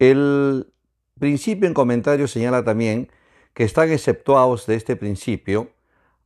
El 0.00 0.72
principio 1.20 1.68
en 1.68 1.74
comentario 1.74 2.26
señala 2.26 2.64
también 2.64 3.12
que 3.54 3.62
están 3.62 3.92
exceptuados 3.92 4.66
de 4.66 4.74
este 4.74 4.96
principio 4.96 5.70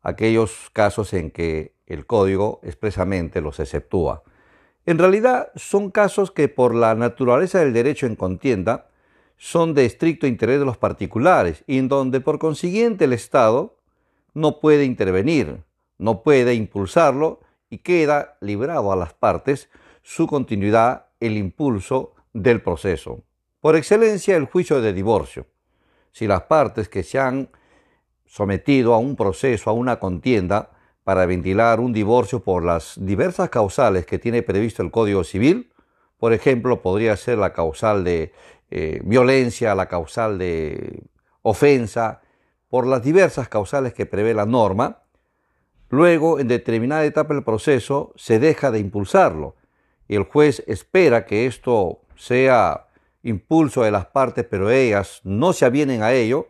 aquellos 0.03 0.71
casos 0.73 1.13
en 1.13 1.31
que 1.31 1.75
el 1.93 2.07
código 2.07 2.61
expresamente 2.63 3.41
los 3.41 3.61
exceptúa. 3.61 4.23
En 4.85 4.99
realidad 4.99 5.53
son 5.55 5.91
casos 5.91 6.31
que 6.31 6.49
por 6.49 6.75
la 6.75 6.95
naturaleza 6.95 7.61
del 7.61 7.73
derecho 7.73 8.07
en 8.07 8.17
contienda 8.17 8.89
son 9.37 9.75
de 9.75 9.85
estricto 9.85 10.27
interés 10.27 10.59
de 10.59 10.65
los 10.65 10.79
particulares 10.79 11.65
y 11.67 11.79
en 11.79 11.89
donde 11.89 12.21
por 12.21 12.39
consiguiente 12.39 13.05
el 13.05 13.13
Estado 13.13 13.77
no 14.35 14.61
puede 14.61 14.85
intervenir, 14.85 15.63
no 15.99 16.23
puede 16.23 16.55
impulsarlo 16.55 17.41
y 17.71 17.79
queda 17.79 18.37
librado 18.41 18.93
a 18.93 18.97
las 18.97 19.15
partes 19.15 19.69
su 20.03 20.27
continuidad, 20.27 21.07
el 21.21 21.37
impulso 21.37 22.15
del 22.33 22.61
proceso. 22.61 23.23
Por 23.61 23.77
excelencia 23.77 24.37
el 24.37 24.47
juicio 24.47 24.81
de 24.81 24.93
divorcio. 24.93 25.47
Si 26.11 26.27
las 26.27 26.43
partes 26.43 26.89
que 26.89 27.03
se 27.03 27.19
han 27.19 27.49
sometido 28.27 28.95
a 28.95 28.99
un 28.99 29.15
proceso, 29.15 29.71
a 29.71 29.73
una 29.73 29.99
contienda, 29.99 30.71
para 31.05 31.27
ventilar 31.27 31.81
un 31.81 31.93
divorcio 31.93 32.41
por 32.41 32.65
las 32.65 32.95
diversas 32.97 33.51
causales 33.51 34.07
que 34.07 34.19
tiene 34.19 34.43
previsto 34.43 34.83
el 34.83 34.91
Código 34.91 35.25
Civil. 35.25 35.73
Por 36.19 36.33
ejemplo, 36.33 36.83
podría 36.83 37.17
ser 37.17 37.39
la 37.39 37.53
causal 37.53 38.05
de 38.05 38.33
eh, 38.71 39.01
violencia, 39.05 39.75
la 39.75 39.87
causal 39.87 40.39
de 40.39 41.03
ofensa, 41.43 42.21
por 42.69 42.87
las 42.87 43.03
diversas 43.03 43.49
causales 43.49 43.93
que 43.93 44.07
prevé 44.07 44.33
la 44.33 44.47
norma. 44.47 45.03
Luego, 45.91 46.39
en 46.39 46.49
determinada 46.49 47.05
etapa 47.05 47.35
del 47.35 47.45
proceso, 47.45 48.13
se 48.17 48.39
deja 48.39 48.71
de 48.71 48.79
impulsarlo 48.79 49.57
y 50.09 50.15
el 50.17 50.25
juez 50.25 50.63
espera 50.67 51.25
que 51.25 51.47
esto 51.47 52.01
sea 52.17 52.87
impulso 53.23 53.83
de 53.83 53.91
las 53.91 54.07
partes, 54.07 54.45
pero 54.45 54.71
ellas 54.71 55.21
no 55.25 55.53
se 55.53 55.65
avienen 55.65 56.03
a 56.03 56.13
ello, 56.13 56.49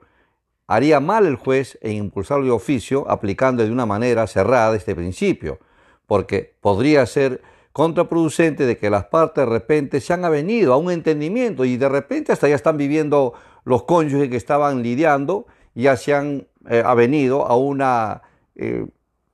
haría 0.74 1.00
mal 1.00 1.26
el 1.26 1.36
juez 1.36 1.78
en 1.82 1.92
impulsarlo 1.92 2.46
de 2.46 2.50
oficio 2.50 3.04
aplicando 3.06 3.62
de 3.62 3.70
una 3.70 3.84
manera 3.84 4.26
cerrada 4.26 4.74
este 4.74 4.94
principio, 4.94 5.58
porque 6.06 6.54
podría 6.62 7.04
ser 7.04 7.42
contraproducente 7.74 8.64
de 8.64 8.78
que 8.78 8.88
las 8.88 9.04
partes 9.04 9.44
de 9.44 9.52
repente 9.52 10.00
se 10.00 10.14
han 10.14 10.24
avenido 10.24 10.72
a 10.72 10.78
un 10.78 10.90
entendimiento 10.90 11.66
y 11.66 11.76
de 11.76 11.90
repente 11.90 12.32
hasta 12.32 12.48
ya 12.48 12.54
están 12.54 12.78
viviendo 12.78 13.34
los 13.64 13.82
cónyuges 13.82 14.30
que 14.30 14.36
estaban 14.38 14.82
lidiando, 14.82 15.46
ya 15.74 15.98
se 15.98 16.14
han 16.14 16.46
eh, 16.70 16.82
avenido 16.84 17.46
a 17.46 17.54
una, 17.54 18.22
eh, 18.56 18.86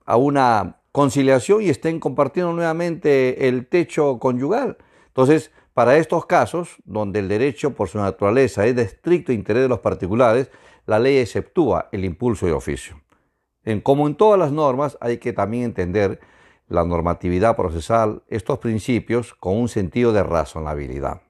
a 0.06 0.16
una 0.16 0.78
conciliación 0.90 1.62
y 1.62 1.68
estén 1.68 2.00
compartiendo 2.00 2.52
nuevamente 2.52 3.46
el 3.46 3.68
techo 3.68 4.18
conyugal. 4.18 4.76
Entonces, 5.06 5.52
para 5.72 5.98
estos 5.98 6.26
casos, 6.26 6.70
donde 6.84 7.20
el 7.20 7.28
derecho 7.28 7.74
por 7.74 7.88
su 7.88 7.98
naturaleza 7.98 8.66
es 8.66 8.74
de 8.74 8.82
estricto 8.82 9.32
interés 9.32 9.62
de 9.62 9.68
los 9.68 9.78
particulares, 9.78 10.50
la 10.88 10.98
ley 10.98 11.18
exceptúa 11.18 11.90
el 11.92 12.06
impulso 12.06 12.48
y 12.48 12.50
oficio. 12.50 12.98
En, 13.62 13.82
como 13.82 14.06
en 14.06 14.14
todas 14.14 14.38
las 14.38 14.52
normas, 14.52 14.96
hay 15.02 15.18
que 15.18 15.34
también 15.34 15.64
entender 15.64 16.18
la 16.66 16.82
normatividad 16.82 17.56
procesal, 17.56 18.22
estos 18.28 18.58
principios, 18.58 19.34
con 19.34 19.58
un 19.58 19.68
sentido 19.68 20.14
de 20.14 20.22
razonabilidad. 20.22 21.20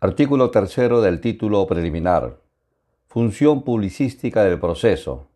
Artículo 0.00 0.50
tercero 0.50 1.02
del 1.02 1.20
título 1.20 1.66
preliminar. 1.66 2.40
Función 3.08 3.62
publicística 3.62 4.42
del 4.42 4.58
proceso. 4.58 5.28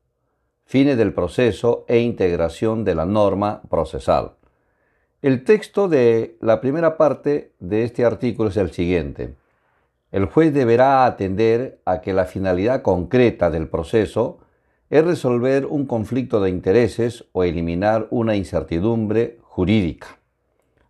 Fines 0.65 0.97
del 0.97 1.13
proceso 1.13 1.85
e 1.89 1.99
integración 1.99 2.85
de 2.85 2.95
la 2.95 3.05
norma 3.05 3.61
procesal. 3.69 4.38
El 5.21 5.43
texto 5.43 5.89
de 5.89 6.37
la 6.41 6.61
primera 6.61 6.97
parte 6.97 7.51
de 7.59 7.83
este 7.83 8.05
artículo 8.05 8.51
es 8.51 8.57
el 8.57 8.71
siguiente. 8.71 9.35
El 10.13 10.27
juez 10.27 10.55
deberá 10.55 11.07
atender 11.07 11.81
a 11.85 12.01
que 12.01 12.13
la 12.13 12.25
finalidad 12.25 12.83
concreta 12.83 13.51
del 13.51 13.69
proceso 13.69 14.39
es 14.91 15.05
resolver 15.05 15.67
un 15.67 15.87
conflicto 15.87 16.41
de 16.41 16.51
intereses 16.51 17.25
o 17.33 17.43
eliminar 17.43 18.07
una 18.11 18.37
incertidumbre 18.37 19.39
jurídica, 19.43 20.21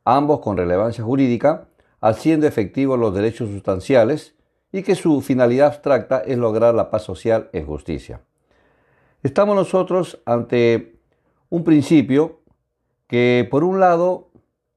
ambos 0.05 0.41
con 0.41 0.59
relevancia 0.59 1.03
jurídica, 1.03 1.69
haciendo 2.03 2.47
efectivos 2.47 2.99
los 2.99 3.15
derechos 3.15 3.49
sustanciales 3.49 4.35
y 4.73 4.83
que 4.83 4.95
su 4.95 5.23
finalidad 5.23 5.69
abstracta 5.69 6.19
es 6.19 6.37
lograr 6.37 6.75
la 6.75 6.91
paz 6.91 7.03
social 7.03 7.49
en 7.55 7.65
justicia. 7.65 8.21
Estamos 9.23 9.57
nosotros 9.57 10.21
ante 10.27 10.99
un 11.49 11.65
principio 11.65 12.38
que 13.09 13.49
por 13.51 13.65
un 13.65 13.81
lado 13.81 14.31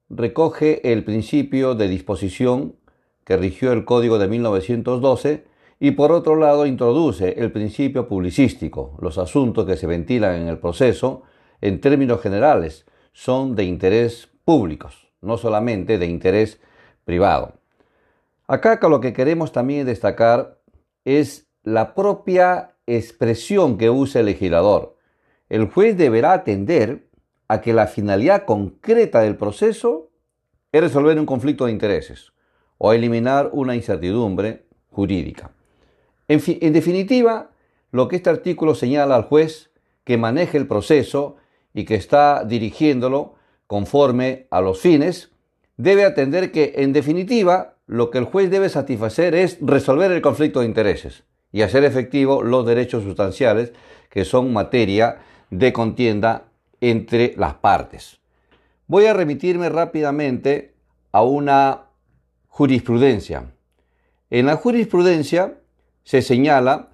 recoge 0.09 0.91
el 0.91 1.03
principio 1.03 1.75
de 1.75 1.87
disposición 1.87 2.75
que 3.23 3.37
rigió 3.37 3.71
el 3.71 3.85
Código 3.85 4.17
de 4.17 4.27
1912 4.27 5.45
y 5.79 5.91
por 5.91 6.11
otro 6.11 6.35
lado 6.35 6.65
introduce 6.65 7.39
el 7.39 7.51
principio 7.51 8.07
publicístico. 8.07 8.97
Los 9.01 9.17
asuntos 9.17 9.65
que 9.65 9.77
se 9.77 9.87
ventilan 9.87 10.41
en 10.41 10.47
el 10.47 10.57
proceso, 10.59 11.23
en 11.59 11.81
términos 11.81 12.21
generales, 12.21 12.85
son 13.13 13.55
de 13.55 13.65
interés 13.65 14.29
públicos, 14.45 15.11
no 15.21 15.37
solamente 15.37 15.97
de 15.97 16.05
interés 16.07 16.59
privado. 17.03 17.53
Acá 18.47 18.79
lo 18.87 19.01
que 19.01 19.13
queremos 19.13 19.51
también 19.51 19.85
destacar 19.85 20.59
es 21.03 21.47
la 21.63 21.93
propia 21.93 22.75
expresión 22.85 23.77
que 23.77 23.89
usa 23.89 24.19
el 24.19 24.27
legislador. 24.27 24.97
El 25.49 25.67
juez 25.67 25.97
deberá 25.97 26.33
atender 26.33 27.07
a 27.51 27.59
que 27.59 27.73
la 27.73 27.87
finalidad 27.87 28.45
concreta 28.45 29.19
del 29.19 29.35
proceso 29.35 30.09
es 30.71 30.79
resolver 30.79 31.19
un 31.19 31.25
conflicto 31.25 31.65
de 31.65 31.73
intereses 31.73 32.31
o 32.77 32.93
eliminar 32.93 33.49
una 33.51 33.75
incertidumbre 33.75 34.63
jurídica. 34.89 35.51
En, 36.29 36.71
definitiva, 36.71 37.49
lo 37.91 38.07
que 38.07 38.15
este 38.15 38.29
artículo 38.29 38.73
señala 38.73 39.17
al 39.17 39.23
juez 39.23 39.69
que 40.05 40.17
maneje 40.17 40.57
el 40.57 40.65
proceso 40.65 41.35
y 41.73 41.83
que 41.83 41.95
está 41.95 42.45
dirigiéndolo 42.45 43.35
conforme 43.67 44.47
a 44.49 44.61
los 44.61 44.79
fines, 44.79 45.33
debe 45.75 46.05
atender 46.05 46.53
que, 46.53 46.75
en 46.77 46.93
definitiva, 46.93 47.75
lo 47.85 48.11
que 48.11 48.19
el 48.19 48.23
juez 48.23 48.49
debe 48.49 48.69
satisfacer 48.69 49.35
es 49.35 49.57
resolver 49.59 50.09
el 50.09 50.21
conflicto 50.21 50.61
de 50.61 50.67
intereses 50.67 51.25
y 51.51 51.63
hacer 51.63 51.83
efectivo 51.83 52.43
los 52.43 52.65
derechos 52.65 53.03
sustanciales 53.03 53.73
que 54.09 54.23
son 54.23 54.53
materia 54.53 55.19
de 55.49 55.73
contienda 55.73 56.45
entre 56.81 57.33
las 57.37 57.53
partes. 57.55 58.19
Voy 58.87 59.05
a 59.05 59.13
remitirme 59.13 59.69
rápidamente 59.69 60.73
a 61.11 61.23
una 61.23 61.83
jurisprudencia. 62.47 63.53
En 64.29 64.47
la 64.47 64.55
jurisprudencia 64.55 65.59
se 66.03 66.21
señala 66.21 66.89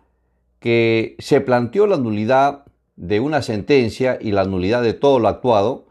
que 0.59 1.15
se 1.19 1.41
planteó 1.41 1.87
la 1.87 1.97
nulidad 1.97 2.65
de 2.95 3.19
una 3.19 3.41
sentencia 3.41 4.17
y 4.19 4.31
la 4.31 4.43
nulidad 4.45 4.83
de 4.83 4.93
todo 4.93 5.19
lo 5.19 5.27
actuado, 5.27 5.87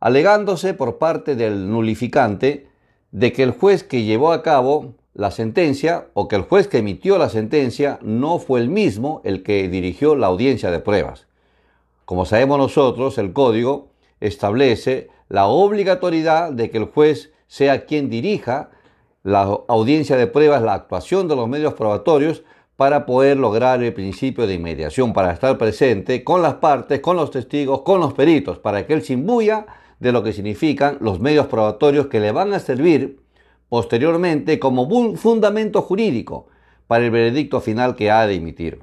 alegándose 0.00 0.74
por 0.74 0.98
parte 0.98 1.34
del 1.34 1.70
nulificante 1.70 2.68
de 3.10 3.32
que 3.32 3.42
el 3.42 3.50
juez 3.50 3.84
que 3.84 4.04
llevó 4.04 4.32
a 4.32 4.42
cabo 4.42 4.94
la 5.14 5.30
sentencia 5.30 6.08
o 6.14 6.26
que 6.26 6.36
el 6.36 6.42
juez 6.42 6.68
que 6.68 6.78
emitió 6.78 7.18
la 7.18 7.28
sentencia 7.28 7.98
no 8.02 8.38
fue 8.38 8.60
el 8.60 8.68
mismo 8.68 9.20
el 9.24 9.42
que 9.42 9.68
dirigió 9.68 10.16
la 10.16 10.26
audiencia 10.26 10.70
de 10.70 10.80
pruebas. 10.80 11.26
Como 12.04 12.26
sabemos 12.26 12.58
nosotros, 12.58 13.16
el 13.18 13.32
código 13.32 13.88
establece 14.20 15.08
la 15.28 15.46
obligatoriedad 15.46 16.52
de 16.52 16.70
que 16.70 16.78
el 16.78 16.84
juez 16.84 17.32
sea 17.46 17.86
quien 17.86 18.10
dirija 18.10 18.70
la 19.22 19.42
audiencia 19.68 20.16
de 20.16 20.26
pruebas, 20.26 20.62
la 20.62 20.74
actuación 20.74 21.28
de 21.28 21.36
los 21.36 21.48
medios 21.48 21.74
probatorios, 21.74 22.42
para 22.76 23.06
poder 23.06 23.36
lograr 23.36 23.82
el 23.82 23.94
principio 23.94 24.46
de 24.46 24.54
inmediación, 24.54 25.12
para 25.12 25.32
estar 25.32 25.56
presente 25.56 26.24
con 26.24 26.42
las 26.42 26.54
partes, 26.54 27.00
con 27.00 27.16
los 27.16 27.30
testigos, 27.30 27.82
con 27.82 28.00
los 28.00 28.12
peritos, 28.14 28.58
para 28.58 28.86
que 28.86 28.94
él 28.94 29.02
se 29.02 29.12
imbuya 29.12 29.66
de 30.00 30.12
lo 30.12 30.22
que 30.22 30.32
significan 30.32 30.98
los 31.00 31.20
medios 31.20 31.46
probatorios 31.46 32.08
que 32.08 32.20
le 32.20 32.32
van 32.32 32.52
a 32.52 32.58
servir 32.58 33.20
posteriormente 33.68 34.58
como 34.58 34.82
un 34.82 35.16
fundamento 35.16 35.82
jurídico 35.82 36.48
para 36.86 37.04
el 37.04 37.10
veredicto 37.10 37.60
final 37.60 37.94
que 37.94 38.10
ha 38.10 38.26
de 38.26 38.34
emitir. 38.34 38.80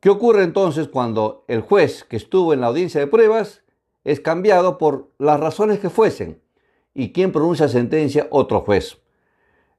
¿Qué 0.00 0.10
ocurre 0.10 0.44
entonces 0.44 0.86
cuando 0.86 1.44
el 1.48 1.60
juez 1.60 2.04
que 2.04 2.16
estuvo 2.16 2.52
en 2.52 2.60
la 2.60 2.68
audiencia 2.68 3.00
de 3.00 3.08
pruebas 3.08 3.62
es 4.04 4.20
cambiado 4.20 4.78
por 4.78 5.10
las 5.18 5.40
razones 5.40 5.80
que 5.80 5.90
fuesen 5.90 6.40
y 6.94 7.12
quien 7.12 7.32
pronuncia 7.32 7.68
sentencia 7.68 8.28
otro 8.30 8.60
juez? 8.60 8.98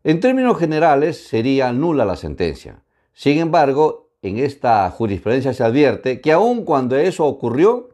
En 0.03 0.19
términos 0.19 0.57
generales 0.59 1.25
sería 1.25 1.71
nula 1.71 2.03
la 2.03 2.17
sentencia. 2.17 2.83
Sin 3.13 3.37
embargo, 3.37 4.09
en 4.21 4.37
esta 4.37 4.89
jurisprudencia 4.91 5.53
se 5.53 5.63
advierte 5.63 6.19
que 6.19 6.33
aun 6.33 6.65
cuando 6.65 6.97
eso 6.97 7.25
ocurrió, 7.25 7.89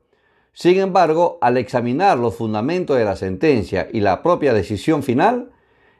sin 0.51 0.79
embargo, 0.79 1.37
al 1.41 1.57
examinar 1.57 2.17
los 2.17 2.35
fundamentos 2.35 2.97
de 2.97 3.05
la 3.05 3.15
sentencia 3.15 3.87
y 3.91 3.99
la 3.99 4.23
propia 4.23 4.53
decisión 4.53 5.03
final, 5.03 5.51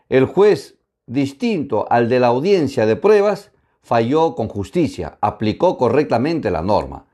el 0.09 0.25
juez, 0.25 0.79
distinto 1.05 1.85
al 1.91 2.09
de 2.09 2.19
la 2.19 2.27
audiencia 2.27 2.87
de 2.87 2.95
pruebas, 2.95 3.51
falló 3.85 4.33
con 4.33 4.47
justicia, 4.47 5.19
aplicó 5.21 5.77
correctamente 5.77 6.49
la 6.49 6.63
norma. 6.63 7.05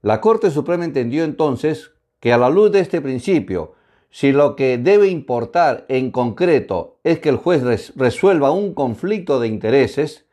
La 0.00 0.22
Corte 0.22 0.50
Suprema 0.50 0.86
entendió 0.86 1.24
entonces 1.24 1.92
que 2.20 2.32
a 2.32 2.38
la 2.38 2.48
luz 2.48 2.72
de 2.72 2.80
este 2.80 3.02
principio, 3.02 3.74
si 4.08 4.32
lo 4.32 4.56
que 4.56 4.78
debe 4.78 5.08
importar 5.08 5.84
en 5.90 6.10
concreto 6.10 6.96
es 7.04 7.18
que 7.18 7.28
el 7.28 7.36
juez 7.36 7.92
resuelva 7.96 8.50
un 8.50 8.72
conflicto 8.72 9.38
de 9.40 9.48
intereses, 9.48 10.26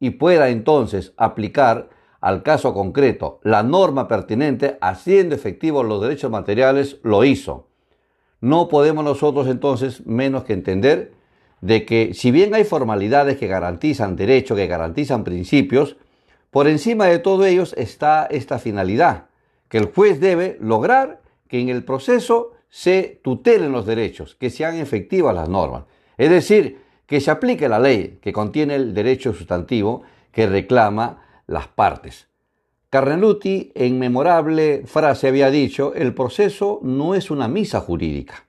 y 0.00 0.10
pueda 0.10 0.48
entonces 0.48 1.12
aplicar 1.16 1.90
al 2.20 2.42
caso 2.42 2.74
concreto 2.74 3.40
la 3.42 3.62
norma 3.62 4.08
pertinente 4.08 4.76
haciendo 4.80 5.34
efectivos 5.34 5.86
los 5.86 6.02
derechos 6.02 6.30
materiales, 6.30 6.98
lo 7.02 7.24
hizo. 7.24 7.68
No 8.40 8.68
podemos 8.68 9.04
nosotros 9.04 9.46
entonces 9.48 10.04
menos 10.06 10.44
que 10.44 10.52
entender 10.52 11.12
de 11.60 11.84
que 11.84 12.14
si 12.14 12.30
bien 12.30 12.54
hay 12.54 12.64
formalidades 12.64 13.36
que 13.36 13.46
garantizan 13.46 14.16
derechos, 14.16 14.56
que 14.56 14.66
garantizan 14.66 15.24
principios, 15.24 15.96
por 16.50 16.68
encima 16.68 17.06
de 17.06 17.18
todo 17.18 17.44
ellos 17.44 17.74
está 17.76 18.26
esta 18.26 18.58
finalidad, 18.58 19.26
que 19.68 19.78
el 19.78 19.86
juez 19.86 20.20
debe 20.20 20.56
lograr 20.60 21.20
que 21.48 21.60
en 21.60 21.68
el 21.68 21.84
proceso 21.84 22.52
se 22.70 23.20
tutelen 23.22 23.72
los 23.72 23.86
derechos, 23.86 24.34
que 24.34 24.50
sean 24.50 24.76
efectivas 24.76 25.34
las 25.34 25.48
normas. 25.48 25.84
Es 26.16 26.30
decir, 26.30 26.80
que 27.06 27.20
se 27.20 27.30
aplique 27.30 27.68
la 27.68 27.78
ley 27.78 28.18
que 28.20 28.32
contiene 28.32 28.74
el 28.74 28.94
derecho 28.94 29.32
sustantivo 29.32 30.02
que 30.32 30.46
reclama 30.46 31.22
las 31.46 31.68
partes. 31.68 32.28
Carneluti, 32.90 33.72
en 33.74 33.98
memorable 33.98 34.84
frase, 34.86 35.28
había 35.28 35.50
dicho, 35.50 35.94
el 35.94 36.14
proceso 36.14 36.80
no 36.82 37.14
es 37.14 37.30
una 37.30 37.48
misa 37.48 37.80
jurídica. 37.80 38.47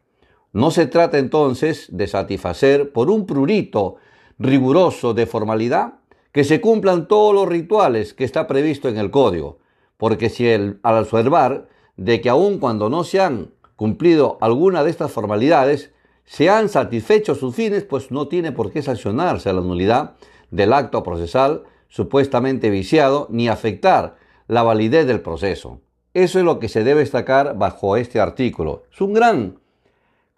No 0.52 0.72
se 0.72 0.88
trata 0.88 1.18
entonces 1.20 1.88
de 1.92 2.08
satisfacer 2.08 2.92
por 2.92 3.12
un 3.12 3.26
prurito 3.26 3.98
riguroso 4.40 5.14
de 5.14 5.28
formalidad 5.28 5.96
que 6.32 6.44
se 6.44 6.62
cumplan 6.62 7.08
todos 7.08 7.34
los 7.34 7.48
rituales 7.48 8.14
que 8.14 8.24
está 8.24 8.48
previsto 8.48 8.90
en 8.90 8.98
el 8.98 9.12
código, 9.12 9.60
porque 9.98 10.30
si 10.30 10.52
al 10.52 10.80
observar 10.82 11.68
de 11.98 12.22
que 12.22 12.30
aun 12.30 12.60
cuando 12.60 12.90
no 12.90 13.04
se 13.04 13.20
han 13.20 13.52
cumplido 13.76 14.38
alguna 14.42 14.84
de 14.84 14.90
estas 14.90 15.12
formalidades, 15.12 15.92
se 16.26 16.50
han 16.50 16.70
satisfecho 16.70 17.36
sus 17.36 17.56
fines, 17.56 17.84
pues 17.84 18.12
no 18.12 18.28
tiene 18.28 18.52
por 18.52 18.72
qué 18.72 18.82
sancionarse 18.82 19.52
la 19.54 19.62
nulidad 19.62 20.16
del 20.52 20.74
acto 20.74 21.04
procesal 21.04 21.64
supuestamente 21.90 22.70
viciado 22.70 23.28
ni 23.30 23.50
afectar 23.50 24.16
la 24.48 24.64
validez 24.64 25.06
del 25.06 25.22
proceso. 25.22 25.82
Eso 26.14 26.40
es 26.40 26.46
lo 26.46 26.60
que 26.60 26.70
se 26.70 26.84
debe 26.84 27.02
destacar 27.02 27.58
bajo 27.58 27.98
este 27.98 28.20
artículo. 28.20 28.84
Es 28.92 29.02
un 29.02 29.14
gran 29.14 29.59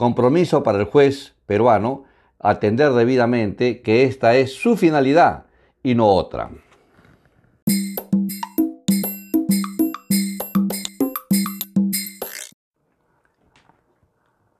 compromiso 0.01 0.63
para 0.63 0.79
el 0.79 0.85
juez 0.85 1.35
peruano 1.45 2.05
atender 2.39 2.91
debidamente 2.93 3.83
que 3.83 4.05
esta 4.05 4.35
es 4.35 4.51
su 4.51 4.75
finalidad 4.75 5.45
y 5.83 5.93
no 5.93 6.07
otra. 6.07 6.49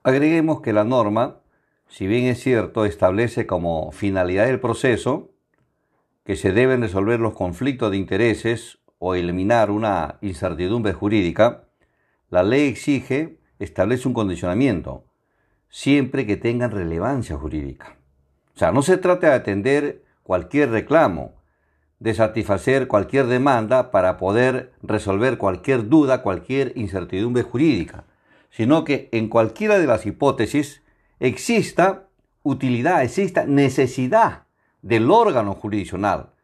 Agreguemos 0.04 0.60
que 0.60 0.72
la 0.72 0.84
norma, 0.84 1.40
si 1.88 2.06
bien 2.06 2.26
es 2.26 2.38
cierto, 2.40 2.84
establece 2.84 3.44
como 3.44 3.90
finalidad 3.90 4.46
del 4.46 4.60
proceso 4.60 5.32
que 6.22 6.36
se 6.36 6.52
deben 6.52 6.82
resolver 6.82 7.18
los 7.18 7.34
conflictos 7.34 7.90
de 7.90 7.96
intereses 7.96 8.78
o 9.00 9.16
eliminar 9.16 9.72
una 9.72 10.18
incertidumbre 10.20 10.92
jurídica, 10.92 11.64
la 12.30 12.44
ley 12.44 12.68
exige, 12.68 13.40
establece 13.58 14.06
un 14.06 14.14
condicionamiento, 14.14 15.08
siempre 15.72 16.26
que 16.26 16.36
tengan 16.36 16.70
relevancia 16.70 17.36
jurídica. 17.36 17.96
O 18.54 18.58
sea, 18.58 18.70
no 18.72 18.82
se 18.82 18.98
trata 18.98 19.28
de 19.28 19.34
atender 19.34 20.04
cualquier 20.22 20.70
reclamo, 20.70 21.32
de 21.98 22.12
satisfacer 22.12 22.88
cualquier 22.88 23.26
demanda 23.26 23.90
para 23.90 24.18
poder 24.18 24.72
resolver 24.82 25.38
cualquier 25.38 25.88
duda, 25.88 26.22
cualquier 26.22 26.72
incertidumbre 26.76 27.42
jurídica, 27.42 28.04
sino 28.50 28.84
que 28.84 29.08
en 29.12 29.28
cualquiera 29.28 29.78
de 29.78 29.86
las 29.86 30.04
hipótesis 30.04 30.82
exista 31.20 32.08
utilidad, 32.42 33.02
exista 33.02 33.46
necesidad 33.46 34.42
del 34.82 35.10
órgano 35.10 35.54
jurisdiccional. 35.54 36.34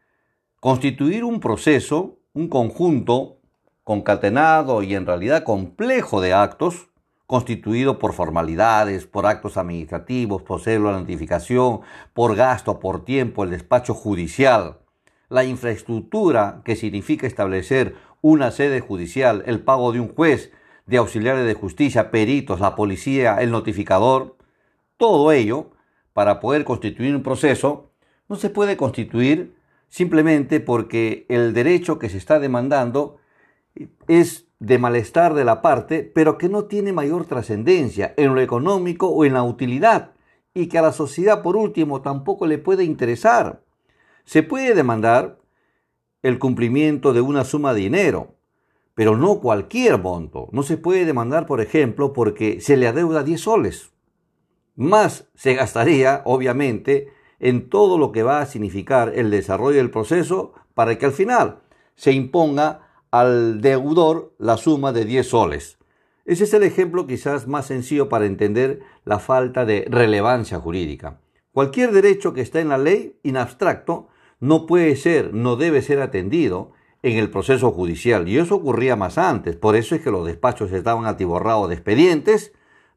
Constituir 0.59 1.23
un 1.23 1.41
proceso, 1.41 2.19
un 2.33 2.49
conjunto 2.49 3.37
concatenado 3.85 4.83
y 4.83 4.95
en 4.95 5.05
realidad 5.05 5.43
complejo 5.43 6.23
de 6.23 6.33
actos, 6.33 6.89
constituido 7.29 7.99
por 7.99 8.15
formalidades, 8.15 9.07
por 9.07 9.27
actos 9.27 9.59
administrativos, 9.59 10.41
por 10.41 10.63
cédula 10.63 10.95
de 10.95 11.01
notificación, 11.01 11.83
por 12.15 12.35
gasto, 12.35 12.81
por 12.81 13.05
tiempo, 13.05 13.45
el 13.45 13.51
despacho 13.51 13.93
judicial, 13.93 14.79
la 15.29 15.45
infraestructura 15.45 16.63
que 16.65 16.75
significa 16.75 17.27
establecer 17.27 17.97
una 18.23 18.51
sede 18.51 18.81
judicial, 18.81 19.43
el 19.45 19.61
pago 19.61 19.93
de 19.93 20.01
un 20.01 20.09
juez, 20.09 20.53
de 20.87 20.97
auxiliares 20.97 21.45
de 21.45 21.53
justicia, 21.53 22.11
peritos, 22.11 22.61
la 22.61 22.75
policía, 22.75 23.37
el 23.43 23.51
notificador, 23.51 24.39
todo 24.97 25.31
ello, 25.31 25.73
para 26.15 26.41
poder 26.41 26.65
constituir 26.65 27.15
un 27.15 27.23
proceso, 27.23 27.91
no 28.31 28.37
se 28.37 28.49
puede 28.49 28.79
constituir 28.79 29.55
simplemente 29.91 30.61
porque 30.61 31.27
el 31.29 31.53
derecho 31.53 31.99
que 31.99 32.09
se 32.09 32.17
está 32.17 32.39
demandando 32.39 33.19
es 34.07 34.48
de 34.59 34.79
malestar 34.79 35.35
de 35.35 35.45
la 35.45 35.63
parte, 35.63 36.03
pero 36.03 36.39
que 36.39 36.49
no 36.49 36.65
tiene 36.65 36.93
mayor 36.93 37.27
trascendencia 37.27 38.15
en 38.17 38.35
lo 38.35 38.41
económico 38.41 39.09
o 39.09 39.25
en 39.25 39.35
la 39.35 39.43
utilidad, 39.43 40.13
y 40.55 40.67
que 40.67 40.79
a 40.79 40.83
la 40.83 40.93
sociedad 40.93 41.43
por 41.43 41.57
último 41.57 42.03
tampoco 42.03 42.47
le 42.47 42.59
puede 42.59 42.85
interesar. 42.85 43.63
Se 44.25 44.43
puede 44.43 44.75
demandar 44.75 45.39
el 46.23 46.39
cumplimiento 46.39 47.13
de 47.13 47.21
una 47.21 47.45
suma 47.45 47.73
de 47.73 47.81
dinero, 47.81 48.35
pero 48.95 49.17
no 49.17 49.39
cualquier 49.39 49.99
monto. 49.99 50.49
No 50.51 50.65
se 50.65 50.77
puede 50.77 51.05
demandar, 51.05 51.47
por 51.47 51.61
ejemplo, 51.61 52.13
porque 52.13 52.61
se 52.61 52.77
le 52.77 52.89
adeuda 52.89 53.23
10 53.23 53.41
soles. 53.41 53.93
Más 54.75 55.29
se 55.35 55.55
gastaría, 55.55 56.23
obviamente, 56.25 57.09
en 57.39 57.69
todo 57.69 57.99
lo 57.99 58.11
que 58.11 58.25
va 58.25 58.41
a 58.41 58.47
significar 58.47 59.13
el 59.15 59.31
desarrollo 59.31 59.77
del 59.77 59.91
proceso 59.91 60.53
para 60.75 60.99
que 60.99 61.07
al 61.07 61.13
final 61.13 61.61
se 61.95 62.13
imponga 62.13 62.88
al 63.11 63.61
deudor 63.61 64.35
la 64.39 64.57
suma 64.57 64.93
de 64.93 65.05
10 65.05 65.27
soles. 65.27 65.79
Ese 66.25 66.45
es 66.45 66.53
el 66.53 66.63
ejemplo 66.63 67.07
quizás 67.07 67.47
más 67.47 67.67
sencillo 67.67 68.09
para 68.09 68.27
entender 68.27 68.81
la 69.05 69.19
falta 69.19 69.65
de 69.65 69.87
relevancia 69.89 70.59
jurídica. 70.61 71.21
Cualquier 71.53 71.93
derecho 71.93 72.35
que 72.35 72.43
está 72.43 72.61
en 72.61 72.69
la 72.69 72.79
ley, 72.79 73.19
en 73.23 73.37
abstracto, 73.39 74.09
no 74.41 74.67
puede 74.67 74.95
ser, 74.97 75.33
no 75.33 75.57
debe 75.57 75.83
ser 75.83 76.01
atendido 76.01 76.73
en 77.03 77.17
el 77.17 77.31
proceso 77.31 77.71
judicial. 77.71 78.29
Y 78.29 78.39
eso 78.39 78.57
ocurría 78.57 78.97
más 78.97 79.19
antes. 79.19 79.57
Por 79.57 79.75
eso 79.75 79.95
es 79.95 80.03
que 80.03 80.11
los 80.11 80.27
despachos 80.27 80.71
estaban 80.73 81.07
atiborrados 81.07 81.69
de 81.69 81.75
expedientes 81.75 82.53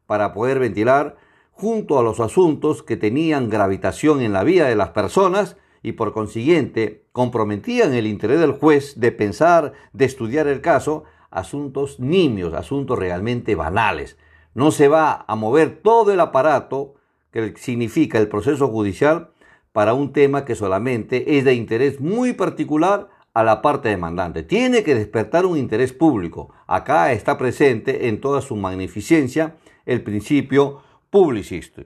para 0.05 0.33
poder 0.33 0.59
ventilar 0.59 1.17
junto 1.51 1.99
a 1.99 2.03
los 2.03 2.19
asuntos 2.19 2.83
que 2.83 2.97
tenían 2.97 3.49
gravitación 3.49 4.21
en 4.21 4.33
la 4.33 4.43
vida 4.43 4.67
de 4.67 4.75
las 4.75 4.89
personas 4.89 5.57
y 5.83 5.93
por 5.93 6.13
consiguiente 6.13 7.05
comprometían 7.11 7.93
el 7.93 8.07
interés 8.07 8.39
del 8.39 8.53
juez 8.53 8.99
de 8.99 9.11
pensar, 9.11 9.73
de 9.93 10.05
estudiar 10.05 10.47
el 10.47 10.61
caso, 10.61 11.03
asuntos 11.29 11.99
nimios, 11.99 12.53
asuntos 12.53 12.99
realmente 12.99 13.55
banales. 13.55 14.17
No 14.53 14.71
se 14.71 14.87
va 14.87 15.25
a 15.27 15.35
mover 15.35 15.81
todo 15.81 16.11
el 16.13 16.19
aparato 16.19 16.95
que 17.31 17.53
significa 17.57 18.19
el 18.19 18.27
proceso 18.27 18.67
judicial 18.67 19.31
para 19.71 19.93
un 19.93 20.11
tema 20.11 20.45
que 20.45 20.55
solamente 20.55 21.37
es 21.37 21.45
de 21.45 21.53
interés 21.53 21.99
muy 22.01 22.33
particular 22.33 23.09
a 23.33 23.43
la 23.43 23.61
parte 23.61 23.89
demandante. 23.89 24.43
Tiene 24.43 24.83
que 24.83 24.95
despertar 24.95 25.45
un 25.45 25.57
interés 25.57 25.93
público. 25.93 26.53
Acá 26.67 27.13
está 27.13 27.37
presente 27.37 28.09
en 28.09 28.19
toda 28.19 28.41
su 28.41 28.57
magnificencia 28.57 29.55
el 29.85 30.03
principio 30.03 30.81
publicista. 31.09 31.83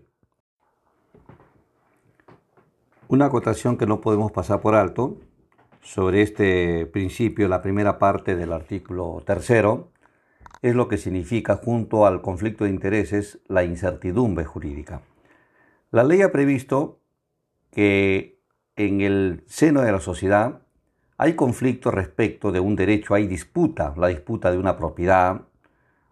Una 3.08 3.26
acotación 3.26 3.78
que 3.78 3.86
no 3.86 4.02
podemos 4.02 4.32
pasar 4.32 4.62
por 4.62 4.74
alto 4.74 5.18
sobre 5.84 6.24
este 6.24 6.88
principio, 6.88 7.48
la 7.48 7.62
primera 7.62 8.00
parte 8.00 8.36
del 8.36 8.52
artículo 8.52 9.22
tercero, 9.24 9.92
es 10.64 10.74
lo 10.74 10.88
que 10.88 10.98
significa 10.98 11.58
junto 11.58 12.08
al 12.08 12.24
conflicto 12.24 12.64
de 12.64 12.72
intereses 12.72 13.38
la 13.48 13.64
incertidumbre 13.64 14.44
jurídica. 14.44 15.02
La 15.92 16.04
ley 16.04 16.24
ha 16.24 16.32
previsto 16.32 17.00
que 17.70 18.40
en 18.76 19.02
el 19.02 19.44
seno 19.46 19.82
de 19.82 19.92
la 19.92 20.00
sociedad 20.00 20.64
hay 21.20 21.36
conflicto 21.36 21.92
respecto 21.92 22.52
de 22.52 22.60
un 22.60 22.76
derecho, 22.76 23.14
hay 23.14 23.28
disputa, 23.28 23.94
la 23.98 24.08
disputa 24.08 24.50
de 24.50 24.58
una 24.58 24.76
propiedad, 24.78 25.42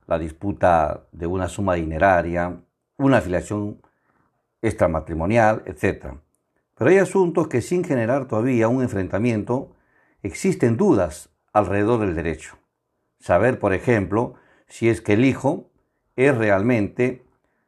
la 0.06 0.20
disputa 0.20 1.08
de 1.12 1.26
una 1.26 1.48
suma 1.48 1.74
dineraria, 1.74 2.62
una 2.98 3.18
afiliación 3.18 3.82
extramatrimonial, 4.62 5.64
etc. 5.66 6.18
Pero 6.76 6.90
hay 6.90 6.98
asuntos 6.98 7.48
que 7.48 7.62
sin 7.62 7.84
generar 7.84 8.28
todavía 8.28 8.68
un 8.68 8.82
enfrentamiento, 8.82 9.76
existen 10.22 10.78
dudas 10.78 11.30
alrededor 11.52 12.00
del 12.00 12.16
derecho. 12.16 12.58
Saber, 13.20 13.60
por 13.60 13.74
ejemplo, 13.74 14.36
si 14.68 14.90
es 14.90 15.02
que 15.02 15.14
el 15.14 15.26
hijo 15.26 15.70
es 16.16 16.36
realmente, 16.36 17.24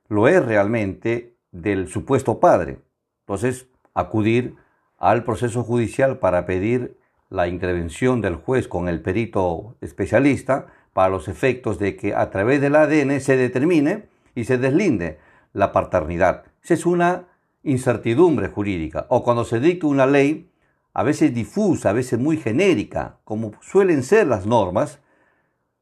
lo 0.08 0.28
es 0.28 0.44
realmente 0.44 1.36
del 1.52 1.88
supuesto 1.88 2.40
padre. 2.40 2.80
Entonces, 3.22 3.68
acudir 3.94 4.56
al 4.98 5.24
proceso 5.24 5.64
judicial 5.64 6.20
para 6.20 6.46
pedir 6.46 6.98
la 7.30 7.48
intervención 7.48 8.22
del 8.22 8.36
juez 8.36 8.68
con 8.68 8.88
el 8.88 9.02
perito 9.02 9.76
especialista 9.82 10.68
para 10.94 11.10
los 11.10 11.28
efectos 11.28 11.80
de 11.80 11.96
que 11.96 12.14
a 12.14 12.30
través 12.30 12.62
del 12.62 12.76
ADN 12.76 13.20
se 13.20 13.36
determine 13.38 14.08
y 14.36 14.46
se 14.46 14.58
deslinde 14.58 15.20
la 15.54 15.72
paternidad. 15.72 16.46
Esa 16.64 16.74
es 16.74 16.86
una 16.86 17.28
incertidumbre 17.66 18.48
jurídica. 18.48 19.08
O 19.10 19.24
cuando 19.24 19.44
se 19.44 19.60
dicta 19.60 19.88
una 19.88 20.06
ley, 20.06 20.50
a 20.94 21.04
veces 21.04 21.34
difusa, 21.34 21.90
a 21.90 21.94
veces 21.94 22.18
muy 22.18 22.38
genérica, 22.38 23.18
como 23.26 23.52
suelen 23.62 24.04
ser 24.04 24.28
las 24.28 24.46
normas, 24.46 25.00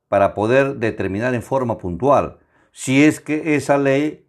para 0.08 0.34
poder 0.34 0.78
determinar 0.78 1.36
en 1.36 1.44
forma 1.44 1.78
puntual 1.78 2.40
si 2.72 3.04
es 3.04 3.20
que 3.20 3.56
esa 3.56 3.78
ley 3.78 4.26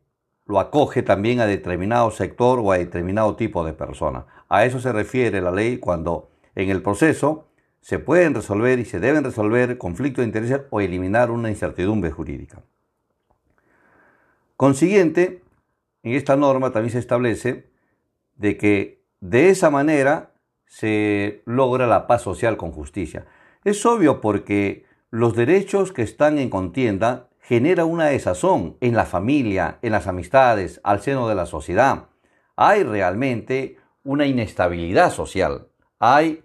lo 0.46 0.60
acoge 0.60 1.02
también 1.02 1.40
a 1.40 1.46
determinado 1.46 2.10
sector 2.10 2.58
o 2.58 2.72
a 2.72 2.78
determinado 2.78 3.36
tipo 3.36 3.64
de 3.64 3.72
persona. 3.72 4.26
A 4.48 4.64
eso 4.66 4.80
se 4.80 4.92
refiere 4.92 5.40
la 5.40 5.50
ley 5.50 5.78
cuando 5.78 6.30
en 6.54 6.68
el 6.70 6.82
proceso 6.82 7.48
se 7.80 7.98
pueden 7.98 8.34
resolver 8.34 8.78
y 8.78 8.84
se 8.84 9.00
deben 9.00 9.24
resolver 9.24 9.78
conflictos 9.78 10.22
de 10.22 10.26
intereses 10.26 10.60
o 10.70 10.80
eliminar 10.80 11.30
una 11.30 11.50
incertidumbre 11.50 12.10
jurídica. 12.10 12.62
Consiguiente, 14.56 15.43
en 16.04 16.12
esta 16.12 16.36
norma 16.36 16.70
también 16.70 16.92
se 16.92 16.98
establece 16.98 17.70
de 18.36 18.56
que 18.56 19.02
de 19.20 19.48
esa 19.48 19.70
manera 19.70 20.34
se 20.66 21.42
logra 21.46 21.86
la 21.86 22.06
paz 22.06 22.22
social 22.22 22.56
con 22.56 22.72
justicia. 22.72 23.26
Es 23.64 23.84
obvio 23.86 24.20
porque 24.20 24.84
los 25.10 25.34
derechos 25.34 25.92
que 25.92 26.02
están 26.02 26.38
en 26.38 26.50
contienda 26.50 27.30
generan 27.40 27.86
una 27.86 28.06
desazón 28.06 28.76
en 28.80 28.94
la 28.94 29.06
familia, 29.06 29.78
en 29.82 29.92
las 29.92 30.06
amistades, 30.06 30.80
al 30.84 31.00
seno 31.00 31.28
de 31.28 31.34
la 31.34 31.46
sociedad. 31.46 32.08
Hay 32.56 32.82
realmente 32.82 33.78
una 34.02 34.26
inestabilidad 34.26 35.10
social, 35.10 35.68
hay 35.98 36.44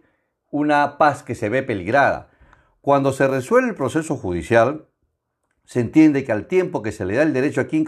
una 0.51 0.97
paz 0.97 1.23
que 1.23 1.35
se 1.35 1.49
ve 1.49 1.63
peligrada. 1.63 2.29
Cuando 2.81 3.11
se 3.11 3.27
resuelve 3.27 3.69
el 3.69 3.75
proceso 3.75 4.15
judicial, 4.15 4.88
se 5.69 5.81
entiende 5.81 6.23
que 6.23 6.31
al 6.31 6.47
tiempo 6.47 6.81
que 6.81 6.91
se 6.91 7.05
le 7.05 7.13
da 7.13 7.21
el 7.21 7.31
derecho 7.31 7.61
a 7.61 7.65
quien 7.65 7.85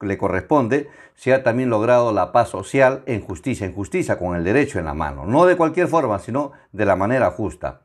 le, 0.00 0.18
corresponde, 0.18 0.88
se 1.16 1.34
ha 1.34 1.42
también 1.42 1.68
logrado 1.68 2.12
la 2.12 2.30
paz 2.30 2.50
social 2.50 3.02
en 3.06 3.22
justicia, 3.22 3.66
en 3.66 3.74
justicia 3.74 4.20
con 4.20 4.36
el 4.36 4.44
derecho 4.44 4.78
en 4.78 4.84
la 4.84 4.94
mano, 4.94 5.26
no 5.26 5.44
de 5.44 5.56
cualquier 5.56 5.88
forma, 5.88 6.20
sino 6.20 6.52
de 6.70 6.84
la 6.84 6.94
manera 6.94 7.32
justa. 7.32 7.80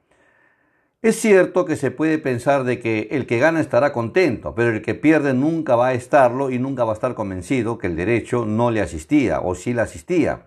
Es 1.01 1.19
cierto 1.19 1.65
que 1.65 1.77
se 1.77 1.89
puede 1.89 2.19
pensar 2.19 2.63
de 2.63 2.79
que 2.79 3.07
el 3.09 3.25
que 3.25 3.39
gana 3.39 3.59
estará 3.59 3.91
contento, 3.91 4.53
pero 4.53 4.69
el 4.69 4.83
que 4.83 4.93
pierde 4.93 5.33
nunca 5.33 5.75
va 5.75 5.87
a 5.87 5.93
estarlo 5.93 6.51
y 6.51 6.59
nunca 6.59 6.83
va 6.83 6.91
a 6.91 6.93
estar 6.93 7.15
convencido 7.15 7.79
que 7.79 7.87
el 7.87 7.95
derecho 7.95 8.45
no 8.45 8.69
le 8.69 8.81
asistía 8.81 9.39
o 9.39 9.55
sí 9.55 9.73
le 9.73 9.81
asistía. 9.81 10.43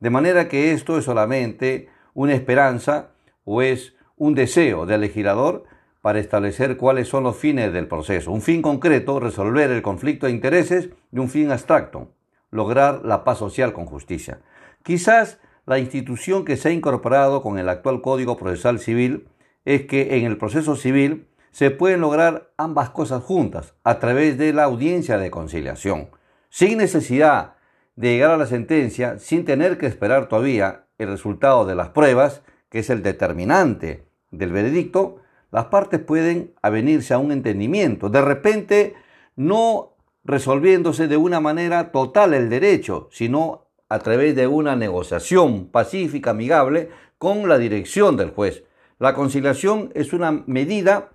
De 0.00 0.08
manera 0.08 0.48
que 0.48 0.72
esto 0.72 0.96
es 0.96 1.04
solamente 1.04 1.90
una 2.14 2.32
esperanza 2.32 3.10
o 3.44 3.60
es 3.60 3.92
un 4.16 4.34
deseo 4.34 4.86
del 4.86 5.02
legislador 5.02 5.64
para 6.02 6.18
establecer 6.18 6.76
cuáles 6.76 7.08
son 7.08 7.22
los 7.22 7.36
fines 7.36 7.72
del 7.72 7.88
proceso. 7.88 8.32
Un 8.32 8.42
fin 8.42 8.60
concreto, 8.60 9.20
resolver 9.20 9.70
el 9.70 9.82
conflicto 9.82 10.26
de 10.26 10.32
intereses, 10.32 10.90
y 11.10 11.18
un 11.18 11.30
fin 11.30 11.50
abstracto, 11.50 12.08
lograr 12.50 13.02
la 13.04 13.24
paz 13.24 13.38
social 13.38 13.72
con 13.72 13.86
justicia. 13.86 14.40
Quizás 14.82 15.38
la 15.64 15.78
institución 15.78 16.44
que 16.44 16.56
se 16.56 16.68
ha 16.68 16.72
incorporado 16.72 17.40
con 17.40 17.58
el 17.58 17.68
actual 17.68 18.02
Código 18.02 18.36
Procesal 18.36 18.80
Civil 18.80 19.28
es 19.64 19.86
que 19.86 20.16
en 20.16 20.24
el 20.24 20.36
proceso 20.36 20.74
civil 20.74 21.28
se 21.52 21.70
pueden 21.70 22.00
lograr 22.00 22.50
ambas 22.56 22.90
cosas 22.90 23.22
juntas 23.22 23.74
a 23.84 24.00
través 24.00 24.36
de 24.38 24.52
la 24.52 24.64
audiencia 24.64 25.18
de 25.18 25.30
conciliación, 25.30 26.08
sin 26.48 26.78
necesidad 26.78 27.54
de 27.94 28.14
llegar 28.14 28.32
a 28.32 28.36
la 28.36 28.46
sentencia, 28.46 29.20
sin 29.20 29.44
tener 29.44 29.78
que 29.78 29.86
esperar 29.86 30.28
todavía 30.28 30.86
el 30.98 31.08
resultado 31.08 31.64
de 31.64 31.76
las 31.76 31.90
pruebas, 31.90 32.42
que 32.70 32.80
es 32.80 32.90
el 32.90 33.02
determinante 33.02 34.04
del 34.30 34.50
veredicto, 34.50 35.21
las 35.52 35.66
partes 35.66 36.00
pueden 36.00 36.54
avenirse 36.62 37.14
a 37.14 37.18
un 37.18 37.30
entendimiento. 37.30 38.08
De 38.08 38.22
repente, 38.22 38.94
no 39.36 39.92
resolviéndose 40.24 41.08
de 41.08 41.18
una 41.18 41.40
manera 41.40 41.92
total 41.92 42.32
el 42.34 42.48
derecho, 42.48 43.08
sino 43.12 43.66
a 43.88 43.98
través 43.98 44.34
de 44.34 44.46
una 44.46 44.76
negociación 44.76 45.66
pacífica, 45.66 46.30
amigable, 46.30 46.88
con 47.18 47.48
la 47.48 47.58
dirección 47.58 48.16
del 48.16 48.30
juez. 48.30 48.64
La 48.98 49.14
conciliación 49.14 49.90
es 49.94 50.14
una 50.14 50.42
medida 50.46 51.10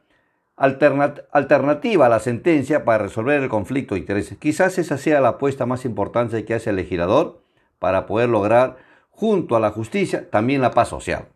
alternativa 0.56 2.06
a 2.06 2.10
la 2.10 2.19
sentencia 2.19 2.86
para 2.86 3.04
resolver 3.06 3.41
el 3.41 3.50
conflicto 3.50 3.95
de 3.95 4.02
intereses. 4.02 4.38
Quizás 4.38 4.78
esa 4.78 4.97
sea 4.97 5.19
la 5.19 5.30
apuesta 5.30 5.65
más 5.65 5.84
importante 5.84 6.45
que 6.45 6.54
hace 6.54 6.69
el 6.69 6.76
legislador 6.76 7.41
para 7.80 8.06
poder 8.06 8.30
lograr, 8.30 8.78
junto 9.10 9.56
a 9.56 9.60
la 9.60 9.71
justicia, 9.71 10.30
también 10.30 10.62
la 10.62 10.71
paz 10.71 10.89
social. 10.89 11.28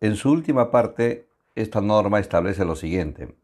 En 0.00 0.16
su 0.16 0.30
última 0.30 0.70
parte, 0.70 1.28
esta 1.54 1.82
norma 1.82 2.20
establece 2.20 2.64
lo 2.64 2.74
siguiente. 2.74 3.34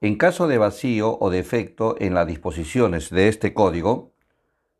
En 0.00 0.16
caso 0.16 0.46
de 0.46 0.58
vacío 0.58 1.16
o 1.18 1.30
defecto 1.30 1.96
en 1.98 2.12
las 2.14 2.26
disposiciones 2.26 3.08
de 3.10 3.28
este 3.28 3.54
código, 3.54 4.12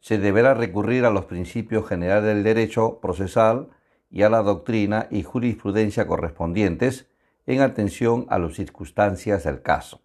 se 0.01 0.19
deberá 0.19 0.55
recurrir 0.55 1.07
a 1.07 1.11
los 1.11 1.25
principios 1.25 1.89
generales 1.89 2.25
del 2.25 2.45
derecho 2.45 3.01
procesal 3.01 3.69
y 4.11 4.23
a 4.23 4.29
la 4.29 4.43
doctrina 4.43 5.09
y 5.11 5.23
jurisprudencia 5.23 6.07
correspondientes 6.07 7.09
en 7.47 7.63
atención 7.63 8.27
a 8.29 8.39
las 8.39 8.55
circunstancias 8.55 9.45
del 9.45 9.63
caso. 9.63 10.01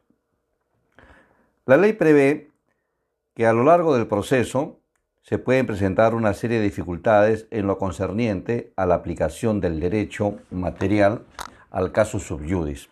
La 1.66 1.78
ley 1.78 1.94
prevé 1.94 2.52
que 3.36 3.46
a 3.46 3.54
lo 3.54 3.64
largo 3.66 3.96
del 3.96 4.08
proceso 4.08 4.80
se 5.24 5.40
pueden 5.40 5.66
presentar 5.66 6.16
una 6.16 6.34
serie 6.34 6.58
de 6.58 6.66
dificultades 6.66 7.48
en 7.50 7.66
lo 7.66 7.78
concerniente 7.78 8.74
a 8.76 8.86
la 8.86 8.96
aplicación 8.96 9.62
del 9.62 9.80
derecho 9.80 10.38
material 10.52 11.24
al 11.72 11.94
caso 11.94 12.20
subyudis. 12.20 12.90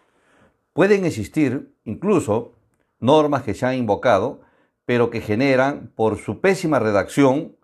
Pueden 0.74 1.06
existir 1.06 1.76
incluso 1.84 2.54
normas 3.00 3.44
que 3.44 3.54
se 3.54 3.66
han 3.66 3.76
invocado, 3.76 4.40
pero 4.86 5.10
que 5.10 5.20
generan, 5.20 5.92
por 5.94 6.18
su 6.18 6.40
pésima 6.40 6.80
redacción, 6.80 7.58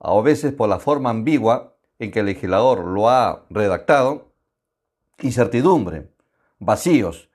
a 0.00 0.18
veces 0.22 0.54
por 0.54 0.70
la 0.70 0.78
forma 0.78 1.10
ambigua 1.10 1.74
en 1.98 2.10
que 2.10 2.20
el 2.20 2.26
legislador 2.26 2.84
lo 2.84 3.10
ha 3.10 3.44
redactado, 3.50 4.32
incertidumbre, 5.20 6.08
vacíos. 6.58 7.28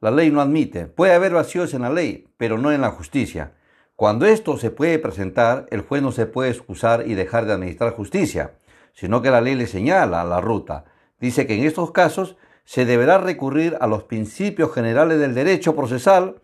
La 0.00 0.12
ley 0.12 0.30
no 0.30 0.40
admite. 0.40 0.86
Puede 0.86 1.14
haber 1.14 1.32
vacíos 1.32 1.74
en 1.74 1.82
la 1.82 1.90
ley, 1.90 2.28
pero 2.36 2.58
no 2.58 2.70
en 2.70 2.80
la 2.80 2.90
justicia. 2.90 3.54
Cuando 3.98 4.26
esto 4.26 4.56
se 4.58 4.70
puede 4.70 5.00
presentar, 5.00 5.66
el 5.72 5.80
juez 5.80 6.02
no 6.02 6.12
se 6.12 6.26
puede 6.26 6.50
excusar 6.50 7.08
y 7.08 7.14
dejar 7.14 7.46
de 7.46 7.54
administrar 7.54 7.94
justicia, 7.94 8.52
sino 8.92 9.22
que 9.22 9.32
la 9.32 9.40
ley 9.40 9.56
le 9.56 9.66
señala 9.66 10.22
la 10.22 10.40
ruta. 10.40 10.84
Dice 11.18 11.48
que 11.48 11.56
en 11.56 11.64
estos 11.64 11.90
casos 11.90 12.36
se 12.62 12.84
deberá 12.84 13.18
recurrir 13.18 13.76
a 13.80 13.88
los 13.88 14.04
principios 14.04 14.72
generales 14.72 15.18
del 15.18 15.34
derecho 15.34 15.74
procesal 15.74 16.36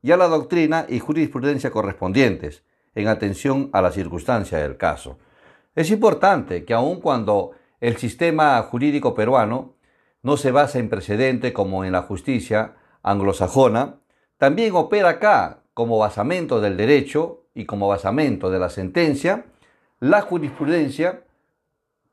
y 0.00 0.12
a 0.12 0.16
la 0.16 0.26
doctrina 0.26 0.86
y 0.88 1.00
jurisprudencia 1.00 1.70
correspondientes, 1.70 2.64
en 2.94 3.08
atención 3.08 3.68
a 3.74 3.82
la 3.82 3.92
circunstancia 3.92 4.56
del 4.56 4.78
caso. 4.78 5.18
Es 5.74 5.90
importante 5.90 6.64
que 6.64 6.72
aun 6.72 7.02
cuando 7.02 7.50
el 7.82 7.98
sistema 7.98 8.62
jurídico 8.62 9.14
peruano 9.14 9.74
no 10.22 10.38
se 10.38 10.50
basa 10.50 10.78
en 10.78 10.88
precedente 10.88 11.52
como 11.52 11.84
en 11.84 11.92
la 11.92 12.00
justicia 12.00 12.76
anglosajona, 13.02 13.96
también 14.38 14.74
opera 14.74 15.10
acá 15.10 15.61
como 15.74 15.98
basamento 15.98 16.60
del 16.60 16.76
derecho 16.76 17.44
y 17.54 17.64
como 17.64 17.88
basamento 17.88 18.50
de 18.50 18.58
la 18.58 18.68
sentencia, 18.68 19.46
la 20.00 20.20
jurisprudencia 20.20 21.24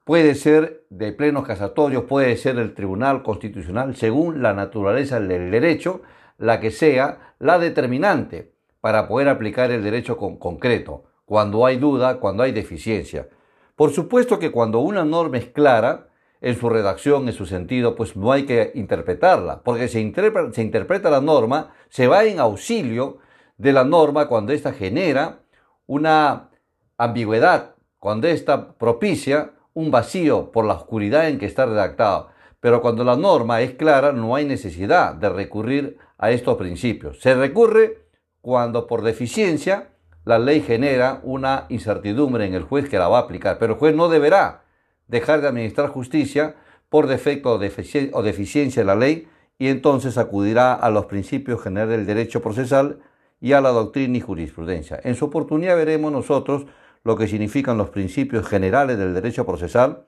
puede 0.06 0.36
ser 0.36 0.86
de 0.90 1.12
plenos 1.12 1.46
casatorios, 1.46 2.04
puede 2.04 2.36
ser 2.38 2.58
el 2.58 2.74
Tribunal 2.74 3.24
Constitucional, 3.24 3.96
según 3.96 4.42
la 4.42 4.54
naturaleza 4.54 5.20
del 5.20 5.52
derecho, 5.52 6.02
la 6.38 6.60
que 6.60 6.72
sea 6.72 7.36
la 7.40 7.60
determinante 7.60 8.54
para 8.82 9.08
poder 9.08 9.30
aplicar 9.30 9.72
el 9.72 9.84
derecho 9.84 10.18
con 10.18 10.38
concreto, 10.38 11.04
cuando 11.26 11.66
hay 11.66 11.78
duda, 11.78 12.20
cuando 12.20 12.44
hay 12.44 12.52
deficiencia. 12.52 13.28
Por 13.76 13.92
supuesto 13.92 14.40
que 14.40 14.52
cuando 14.52 14.80
una 14.80 15.06
norma 15.06 15.38
es 15.38 15.46
clara, 15.46 16.08
en 16.42 16.58
su 16.58 16.70
redacción, 16.70 17.28
en 17.28 17.34
su 17.34 17.46
sentido, 17.46 17.96
pues 17.96 18.16
no 18.16 18.32
hay 18.32 18.46
que 18.46 18.72
interpretarla, 18.76 19.62
porque 19.62 19.90
se 19.90 20.00
interpreta 20.00 21.10
la 21.10 21.22
norma, 21.22 21.74
se 21.90 22.08
va 22.08 22.24
en 22.24 22.40
auxilio 22.40 23.18
de 23.60 23.74
la 23.74 23.84
norma 23.84 24.28
cuando 24.28 24.54
ésta 24.54 24.74
genera 24.74 25.42
una 25.86 26.50
ambigüedad, 26.98 27.76
cuando 28.00 28.28
ésta 28.28 28.74
propicia 28.74 29.52
un 29.74 29.92
vacío 29.92 30.52
por 30.52 30.66
la 30.66 30.74
oscuridad 30.74 31.28
en 31.28 31.38
que 31.38 31.46
está 31.46 31.66
redactado. 31.66 32.30
Pero 32.62 32.82
cuando 32.82 33.04
la 33.04 33.16
norma 33.16 33.62
es 33.62 33.76
clara, 33.76 34.12
no 34.14 34.36
hay 34.36 34.46
necesidad 34.46 35.14
de 35.14 35.30
recurrir 35.30 35.98
a 36.18 36.32
estos 36.32 36.58
principios. 36.58 37.22
Se 37.22 37.36
recurre 37.36 38.06
cuando 38.42 38.88
por 38.88 39.02
deficiencia 39.02 39.90
la 40.24 40.40
ley 40.40 40.62
genera 40.62 41.20
una 41.24 41.66
incertidumbre 41.70 42.46
en 42.46 42.54
el 42.54 42.64
juez 42.64 42.90
que 42.90 42.98
la 42.98 43.08
va 43.08 43.20
a 43.20 43.22
aplicar. 43.22 43.58
Pero 43.60 43.74
el 43.74 43.80
juez 43.80 43.96
no 43.96 44.10
deberá 44.10 44.64
dejar 45.08 45.42
de 45.42 45.48
administrar 45.48 45.90
justicia 45.90 46.56
por 46.90 47.08
defecto 47.08 47.54
o 47.54 47.58
deficiencia 48.24 48.82
de 48.82 48.86
la 48.86 48.96
ley 48.96 49.28
y 49.58 49.68
entonces 49.68 50.18
acudirá 50.18 50.74
a 50.74 50.90
los 50.90 51.06
principios 51.06 51.62
generales 51.62 51.98
del 51.98 52.06
derecho 52.06 52.42
procesal 52.42 53.00
y 53.42 53.54
a 53.54 53.62
la 53.62 53.70
doctrina 53.70 54.18
y 54.18 54.22
jurisprudencia. 54.22 55.00
En 55.04 55.16
su 55.16 55.26
oportunidad 55.26 55.76
veremos 55.76 56.12
nosotros 56.12 56.66
lo 57.04 57.16
que 57.16 57.28
significan 57.28 57.78
los 57.78 57.90
principios 57.90 58.48
generales 58.48 58.98
del 58.98 59.14
derecho 59.14 59.46
procesal, 59.46 60.06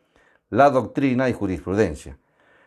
la 0.50 0.70
doctrina 0.70 1.30
y 1.30 1.34
jurisprudencia. 1.34 2.18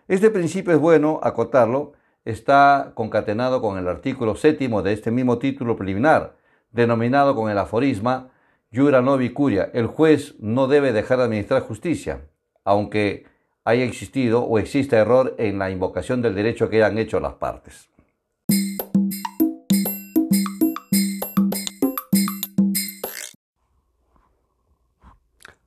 Este 0.08 0.30
principio 0.30 0.72
es 0.72 0.80
bueno 0.80 1.20
acotarlo, 1.22 1.92
está 2.24 2.92
concatenado 2.94 3.60
con 3.60 3.78
el 3.78 3.88
artículo 3.88 4.36
séptimo 4.36 4.82
de 4.82 4.92
este 4.92 5.10
mismo 5.10 5.38
título 5.38 5.76
preliminar, 5.76 6.36
denominado 6.72 7.34
con 7.34 7.50
el 7.50 7.58
aforisma 7.58 8.30
Jura 8.74 9.00
novi 9.00 9.30
curia, 9.30 9.70
el 9.72 9.86
juez 9.86 10.34
no 10.40 10.66
debe 10.66 10.92
dejar 10.92 11.18
de 11.18 11.24
administrar 11.24 11.62
justicia, 11.62 12.22
aunque 12.64 13.24
haya 13.64 13.84
existido 13.84 14.42
o 14.42 14.58
exista 14.58 14.98
error 14.98 15.36
en 15.38 15.60
la 15.60 15.70
invocación 15.70 16.22
del 16.22 16.34
derecho 16.34 16.68
que 16.68 16.82
hayan 16.82 16.98
hecho 16.98 17.20
las 17.20 17.34
partes. 17.34 17.93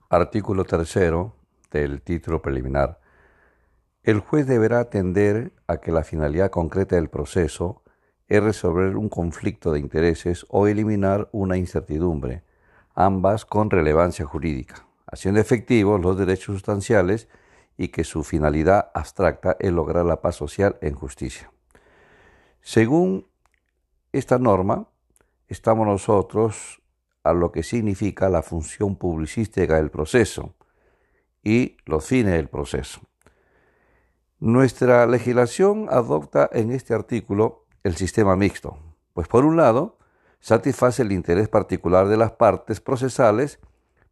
Artículo 0.10 0.64
tercero 0.64 1.36
del 1.70 2.02
título 2.02 2.42
preliminar. 2.42 3.02
El 4.04 4.22
juez 4.22 4.48
deberá 4.48 4.80
atender 4.80 5.52
a 5.68 5.78
que 5.78 5.92
la 5.92 6.06
finalidad 6.06 6.50
concreta 6.50 6.96
del 6.96 7.10
proceso 7.10 7.84
es 8.30 8.42
resolver 8.42 8.96
un 8.96 9.10
conflicto 9.10 9.74
de 9.74 9.82
intereses 9.82 10.46
o 10.48 10.68
eliminar 10.68 11.28
una 11.34 11.58
incertidumbre, 11.58 12.44
ambas 12.96 13.44
con 13.44 13.70
relevancia 13.70 14.26
jurídica, 14.26 14.88
haciendo 15.08 15.42
efectivos 15.42 16.00
los 16.00 16.18
derechos 16.18 16.56
sustanciales 16.56 17.28
y 17.76 17.90
que 17.90 18.06
su 18.06 18.24
finalidad 18.24 18.92
abstracta 18.94 19.58
es 19.60 19.74
lograr 19.74 20.06
la 20.06 20.22
paz 20.22 20.38
social 20.38 20.78
en 20.80 20.96
justicia. 20.96 21.52
Según 22.62 23.28
esta 24.14 24.40
norma, 24.40 24.88
estamos 25.50 25.86
nosotros 25.86 26.82
a 27.30 27.34
lo 27.34 27.52
que 27.52 27.64
significa 27.64 28.30
la 28.30 28.42
función 28.42 28.96
publicística 28.96 29.76
del 29.76 29.90
proceso 29.90 30.56
y 31.44 31.78
los 31.86 32.06
fines 32.06 32.34
del 32.34 32.48
proceso. 32.48 33.02
Nuestra 34.40 35.06
legislación 35.08 35.88
adopta 35.90 36.50
en 36.52 36.72
este 36.72 36.94
artículo 36.94 37.66
el 37.84 37.96
sistema 37.96 38.36
mixto, 38.36 38.78
pues 39.14 39.28
por 39.28 39.46
un 39.46 39.58
lado 39.58 39.98
satisface 40.40 41.02
el 41.02 41.12
interés 41.12 41.50
particular 41.50 42.08
de 42.08 42.18
las 42.18 42.32
partes 42.32 42.80
procesales, 42.80 43.60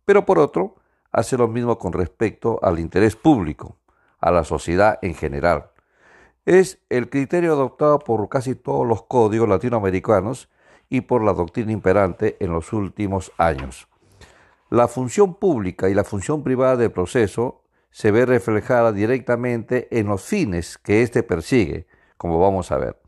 pero 0.03 0.25
por 0.25 0.39
otro 0.39 0.75
hace 1.11 1.37
lo 1.37 1.47
mismo 1.47 1.77
con 1.77 1.93
respecto 1.93 2.59
al 2.63 2.79
interés 2.79 3.15
público, 3.15 3.77
a 4.19 4.31
la 4.31 4.43
sociedad 4.43 4.99
en 5.01 5.13
general. 5.13 5.71
Es 6.45 6.79
el 6.89 7.09
criterio 7.09 7.53
adoptado 7.53 7.99
por 7.99 8.27
casi 8.29 8.55
todos 8.55 8.85
los 8.87 9.03
códigos 9.03 9.47
latinoamericanos 9.47 10.49
y 10.89 11.01
por 11.01 11.23
la 11.23 11.33
doctrina 11.33 11.71
imperante 11.71 12.37
en 12.39 12.51
los 12.51 12.73
últimos 12.73 13.31
años. 13.37 13.87
La 14.69 14.87
función 14.87 15.35
pública 15.35 15.89
y 15.89 15.93
la 15.93 16.03
función 16.03 16.43
privada 16.43 16.75
del 16.77 16.91
proceso 16.91 17.63
se 17.91 18.11
ve 18.11 18.25
reflejada 18.25 18.91
directamente 18.91 19.87
en 19.97 20.07
los 20.07 20.23
fines 20.23 20.77
que 20.77 21.01
éste 21.01 21.23
persigue, 21.23 21.87
como 22.17 22.39
vamos 22.39 22.71
a 22.71 22.77
ver. 22.77 22.99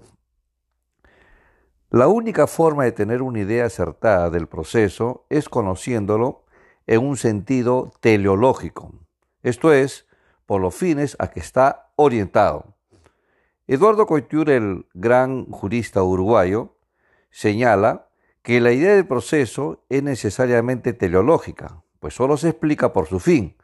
La 1.90 2.08
única 2.08 2.48
forma 2.48 2.84
de 2.84 2.92
tener 2.92 3.22
una 3.22 3.40
idea 3.40 3.66
acertada 3.66 4.30
del 4.30 4.48
proceso 4.48 5.26
es 5.30 5.50
conociéndolo 5.50 6.46
en 6.86 7.06
un 7.06 7.18
sentido 7.18 7.92
teleológico, 8.02 8.94
esto 9.44 9.74
es, 9.74 10.06
por 10.46 10.62
los 10.62 10.74
fines 10.74 11.16
a 11.20 11.30
que 11.30 11.40
está 11.40 11.92
orientado. 11.96 12.78
Eduardo 13.68 14.06
Coiture, 14.06 14.56
el 14.56 14.86
gran 14.94 15.46
jurista 15.48 16.02
uruguayo, 16.02 16.77
señala 17.38 18.08
que 18.42 18.60
la 18.60 18.72
idea 18.72 18.96
del 18.96 19.06
proceso 19.06 19.84
es 19.90 20.02
necesariamente 20.02 20.94
teleológica, 20.94 21.84
pues 22.00 22.16
solo 22.16 22.36
se 22.36 22.50
explica 22.50 22.94
por 22.94 23.06
su 23.06 23.20
fin. 23.20 23.56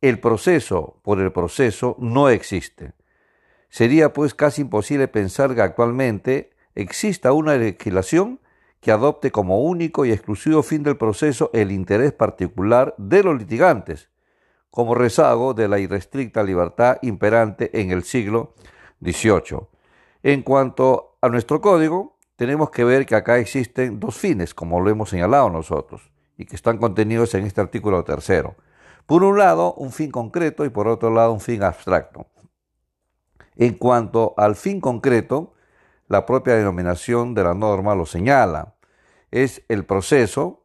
El 0.00 0.20
proceso 0.20 0.96
por 1.02 1.20
el 1.20 1.30
proceso 1.30 1.96
no 1.98 2.30
existe. 2.30 2.94
Sería 3.68 4.14
pues 4.14 4.32
casi 4.32 4.62
imposible 4.62 5.06
pensar 5.06 5.54
que 5.54 5.60
actualmente 5.60 6.52
exista 6.74 7.34
una 7.34 7.56
legislación 7.56 8.40
que 8.80 8.90
adopte 8.90 9.30
como 9.30 9.60
único 9.64 10.06
y 10.06 10.12
exclusivo 10.12 10.62
fin 10.62 10.82
del 10.82 10.96
proceso 10.96 11.50
el 11.52 11.72
interés 11.72 12.14
particular 12.14 12.94
de 12.96 13.22
los 13.22 13.38
litigantes, 13.38 14.08
como 14.70 14.94
rezago 14.94 15.52
de 15.52 15.68
la 15.68 15.78
irrestricta 15.78 16.42
libertad 16.42 16.96
imperante 17.02 17.82
en 17.82 17.90
el 17.90 18.02
siglo 18.02 18.54
XVIII. 19.02 19.68
En 20.22 20.40
cuanto 20.42 21.18
a 21.20 21.28
nuestro 21.28 21.60
código, 21.60 22.16
tenemos 22.40 22.70
que 22.70 22.84
ver 22.84 23.04
que 23.04 23.14
acá 23.14 23.36
existen 23.36 24.00
dos 24.00 24.16
fines, 24.16 24.54
como 24.54 24.80
lo 24.80 24.88
hemos 24.88 25.10
señalado 25.10 25.50
nosotros, 25.50 26.10
y 26.38 26.46
que 26.46 26.56
están 26.56 26.78
contenidos 26.78 27.34
en 27.34 27.44
este 27.44 27.60
artículo 27.60 28.02
tercero. 28.02 28.56
Por 29.04 29.24
un 29.24 29.36
lado, 29.36 29.74
un 29.74 29.92
fin 29.92 30.10
concreto 30.10 30.64
y 30.64 30.70
por 30.70 30.88
otro 30.88 31.10
lado, 31.10 31.34
un 31.34 31.40
fin 31.40 31.62
abstracto. 31.62 32.28
En 33.56 33.74
cuanto 33.74 34.32
al 34.38 34.56
fin 34.56 34.80
concreto, 34.80 35.52
la 36.08 36.24
propia 36.24 36.54
denominación 36.54 37.34
de 37.34 37.44
la 37.44 37.52
norma 37.52 37.94
lo 37.94 38.06
señala. 38.06 38.74
Es 39.30 39.62
el 39.68 39.84
proceso 39.84 40.64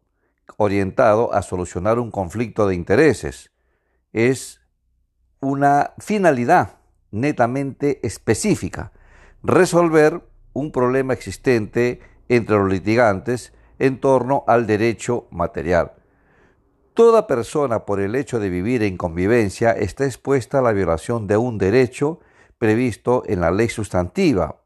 orientado 0.55 1.33
a 1.33 1.41
solucionar 1.41 1.99
un 1.99 2.09
conflicto 2.09 2.69
de 2.69 2.75
intereses. 2.75 3.51
Es 4.13 4.61
una 5.41 5.91
finalidad 5.97 6.77
netamente 7.11 7.99
específica, 8.01 8.93
resolver 9.43 10.21
un 10.55 10.71
problema 10.71 11.13
existente 11.13 11.99
entre 12.27 12.57
los 12.57 12.67
litigantes 12.67 13.53
en 13.77 13.99
torno 14.01 14.43
al 14.47 14.65
derecho 14.65 15.27
material. 15.29 15.91
Toda 16.95 17.27
persona 17.27 17.85
por 17.85 17.99
el 17.99 18.15
hecho 18.15 18.39
de 18.39 18.49
vivir 18.49 18.81
en 18.81 18.97
convivencia 18.97 19.73
está 19.73 20.05
expuesta 20.05 20.57
a 20.57 20.61
la 20.63 20.71
violación 20.71 21.27
de 21.27 21.37
un 21.37 21.59
derecho 21.59 22.19
previsto 22.57 23.21
en 23.27 23.41
la 23.41 23.51
ley 23.51 23.69
sustantiva 23.69 24.65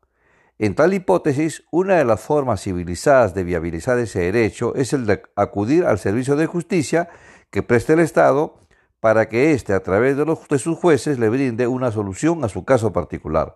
en 0.61 0.75
tal 0.75 0.93
hipótesis, 0.93 1.63
una 1.71 1.95
de 1.95 2.03
las 2.03 2.19
formas 2.19 2.61
civilizadas 2.61 3.33
de 3.33 3.45
viabilizar 3.45 3.97
ese 3.97 4.19
derecho 4.19 4.75
es 4.75 4.91
el 4.91 5.05
de 5.05 5.21
acudir 5.37 5.85
al 5.85 5.99
servicio 5.99 6.35
de 6.35 6.47
justicia 6.47 7.07
que 7.49 7.63
preste 7.63 7.93
el 7.93 7.99
Estado 7.99 8.59
para 8.99 9.29
que 9.29 9.53
éste, 9.53 9.71
a 9.71 9.81
través 9.81 10.17
de, 10.17 10.25
los, 10.25 10.45
de 10.49 10.59
sus 10.59 10.77
jueces, 10.77 11.17
le 11.17 11.29
brinde 11.29 11.65
una 11.65 11.93
solución 11.93 12.43
a 12.43 12.49
su 12.49 12.65
caso 12.65 12.91
particular. 12.91 13.55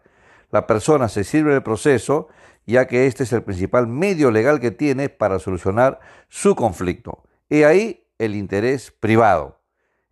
La 0.54 0.68
persona 0.68 1.10
se 1.10 1.24
sirve 1.24 1.52
del 1.52 1.63
proceso, 1.63 2.28
ya 2.68 2.86
que 2.86 3.08
este 3.08 3.24
es 3.24 3.34
el 3.34 3.42
principal 3.42 3.88
medio 3.88 4.30
legal 4.30 4.60
que 4.60 4.70
tiene 4.70 5.10
para 5.10 5.39
solucionar 5.39 6.00
su 6.30 6.56
conflicto. 6.56 7.24
Y 7.50 7.63
ahí 7.63 8.06
el 8.20 8.36
interés 8.36 8.92
privado. 8.92 9.62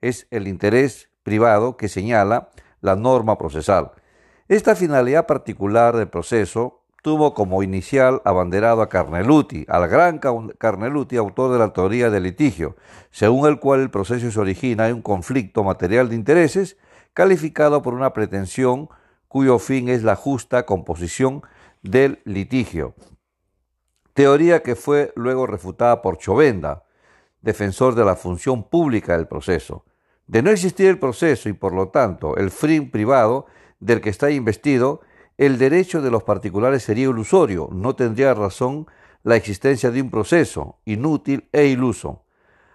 Es 0.01 0.25
el 0.31 0.47
interés 0.47 1.11
privado 1.21 1.77
que 1.77 1.87
señala 1.87 2.49
la 2.79 2.95
norma 2.95 3.37
procesal. 3.37 3.91
Esta 4.47 4.75
finalidad 4.75 5.27
particular 5.27 5.95
del 5.95 6.07
proceso 6.07 6.85
tuvo 7.03 7.35
como 7.35 7.61
inicial 7.61 8.19
abanderado 8.25 8.81
a 8.81 8.89
Carneluti, 8.89 9.67
al 9.69 9.87
gran 9.87 10.19
Carneluti, 10.57 11.17
autor 11.17 11.51
de 11.53 11.59
la 11.59 11.71
teoría 11.71 12.09
del 12.09 12.23
litigio, 12.23 12.75
según 13.11 13.47
el 13.47 13.59
cual 13.59 13.81
el 13.81 13.91
proceso 13.91 14.31
se 14.31 14.39
origina 14.39 14.87
en 14.87 14.95
un 14.95 15.01
conflicto 15.03 15.63
material 15.63 16.09
de 16.09 16.15
intereses 16.15 16.77
calificado 17.13 17.83
por 17.83 17.93
una 17.93 18.11
pretensión 18.13 18.89
cuyo 19.31 19.59
fin 19.59 19.87
es 19.87 20.03
la 20.03 20.17
justa 20.17 20.65
composición 20.65 21.41
del 21.81 22.19
litigio. 22.25 22.95
Teoría 24.13 24.61
que 24.61 24.75
fue 24.75 25.13
luego 25.15 25.47
refutada 25.47 26.01
por 26.01 26.17
Chovenda, 26.17 26.83
defensor 27.41 27.95
de 27.95 28.03
la 28.03 28.17
función 28.17 28.67
pública 28.67 29.15
del 29.15 29.29
proceso. 29.29 29.85
De 30.27 30.43
no 30.43 30.49
existir 30.49 30.87
el 30.87 30.99
proceso 30.99 31.47
y 31.47 31.53
por 31.53 31.73
lo 31.73 31.87
tanto 31.87 32.35
el 32.35 32.51
fin 32.51 32.91
privado 32.91 33.45
del 33.79 34.01
que 34.01 34.09
está 34.09 34.29
investido, 34.31 34.99
el 35.37 35.57
derecho 35.57 36.01
de 36.01 36.11
los 36.11 36.23
particulares 36.23 36.83
sería 36.83 37.05
ilusorio, 37.05 37.69
no 37.71 37.95
tendría 37.95 38.33
razón 38.33 38.85
la 39.23 39.37
existencia 39.37 39.91
de 39.91 40.01
un 40.01 40.11
proceso, 40.11 40.81
inútil 40.83 41.47
e 41.53 41.67
iluso. 41.67 42.25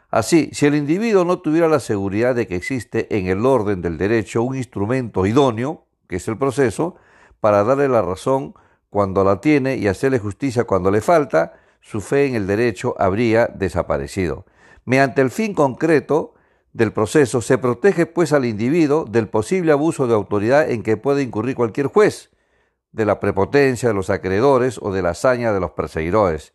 Así, 0.09 0.49
si 0.55 0.65
el 0.65 0.75
individuo 0.75 1.27
no 1.27 1.41
tuviera 1.41 1.69
la 1.69 1.81
seguridad 1.81 2.35
de 2.35 2.47
que 2.47 2.57
existe 2.57 3.15
en 3.15 3.27
el 3.27 3.45
orden 3.45 3.83
del 3.83 3.99
derecho 3.99 4.43
un 4.43 4.57
instrumento 4.57 5.27
idóneo, 5.27 5.86
que 6.09 6.17
es 6.17 6.29
el 6.29 6.39
proceso, 6.39 6.97
para 7.41 7.65
darle 7.65 7.89
la 7.89 8.03
razón 8.03 8.55
cuando 8.91 9.25
la 9.25 9.41
tiene 9.41 9.77
y 9.77 9.89
hacerle 9.89 10.19
justicia 10.19 10.65
cuando 10.65 10.91
le 10.91 11.01
falta, 11.01 11.55
su 11.81 12.01
fe 12.01 12.27
en 12.27 12.35
el 12.35 12.47
derecho 12.47 12.95
habría 12.99 13.47
desaparecido. 13.47 14.47
Mediante 14.85 15.21
el 15.21 15.31
fin 15.31 15.55
concreto 15.55 16.35
del 16.73 16.93
proceso 16.93 17.41
se 17.41 17.59
protege 17.59 18.07
pues 18.07 18.33
al 18.33 18.45
individuo 18.45 19.05
del 19.05 19.29
posible 19.29 19.73
abuso 19.73 20.07
de 20.07 20.15
autoridad 20.15 20.71
en 20.71 20.83
que 20.83 20.97
puede 20.97 21.23
incurrir 21.23 21.57
cualquier 21.57 21.87
juez, 21.87 22.31
de 22.93 23.05
la 23.05 23.21
prepotencia 23.21 23.91
de 23.91 23.95
los 23.95 24.11
acreedores 24.11 24.79
o 24.81 24.93
de 24.93 25.03
la 25.03 25.11
hazaña 25.11 25.53
de 25.53 25.61
los 25.61 25.73
perseguidores. 25.73 26.55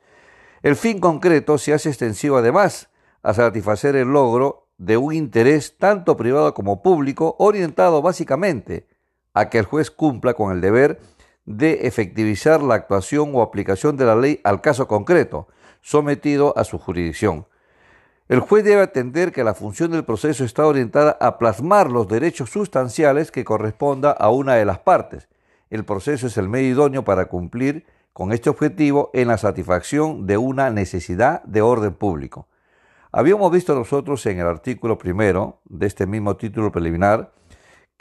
El 0.64 0.76
fin 0.76 1.00
concreto 1.00 1.58
se 1.58 1.74
hace 1.74 1.90
extensivo 1.90 2.38
además 2.38 2.90
a 3.24 3.34
satisfacer 3.34 3.96
el 3.96 4.08
logro 4.08 4.68
de 4.78 4.98
un 4.98 5.14
interés 5.14 5.78
tanto 5.78 6.18
privado 6.18 6.54
como 6.54 6.82
público 6.82 7.36
orientado 7.38 8.02
básicamente 8.02 8.88
a 9.34 9.50
que 9.50 9.60
el 9.60 9.66
juez 9.66 9.92
cumpla 9.92 10.34
con 10.34 10.52
el 10.52 10.62
deber 10.62 11.00
de 11.46 11.88
efectivizar 11.88 12.62
la 12.62 12.76
actuación 12.76 13.32
o 13.34 13.42
aplicación 13.42 13.98
de 13.98 14.06
la 14.06 14.16
ley 14.16 14.40
al 14.44 14.62
caso 14.62 14.88
concreto, 14.88 15.48
sometido 15.82 16.54
a 16.58 16.64
su 16.64 16.78
jurisdicción. 16.78 17.48
El 18.30 18.40
juez 18.40 18.64
debe 18.64 18.82
atender 18.82 19.32
que 19.32 19.44
la 19.44 19.54
función 19.54 19.92
del 19.92 20.06
proceso 20.06 20.46
está 20.46 20.66
orientada 20.66 21.18
a 21.20 21.38
plasmar 21.38 21.90
los 21.90 22.08
derechos 22.08 22.50
sustanciales 22.50 23.32
que 23.32 23.44
corresponda 23.44 24.12
a 24.12 24.30
una 24.30 24.56
de 24.56 24.66
las 24.66 24.80
partes, 24.80 25.28
el 25.72 25.86
proceso 25.86 26.28
es 26.28 26.38
el 26.38 26.50
medio 26.50 26.70
idóneo 26.70 27.06
para 27.06 27.26
cumplir 27.26 27.86
con 28.12 28.34
este 28.34 28.50
objetivo 28.50 29.10
en 29.14 29.30
la 29.30 29.38
satisfacción 29.38 30.28
de 30.28 30.38
una 30.38 30.70
necesidad 30.70 31.42
de 31.44 31.62
orden 31.62 31.94
público. 31.94 32.50
Habíamos 33.14 33.50
visto 33.54 33.74
nosotros 33.74 34.26
en 34.26 34.40
el 34.40 34.48
artículo 34.48 34.98
primero 34.98 35.62
de 35.64 35.88
este 35.88 36.06
mismo 36.06 36.36
título 36.36 36.74
preliminar 36.74 37.32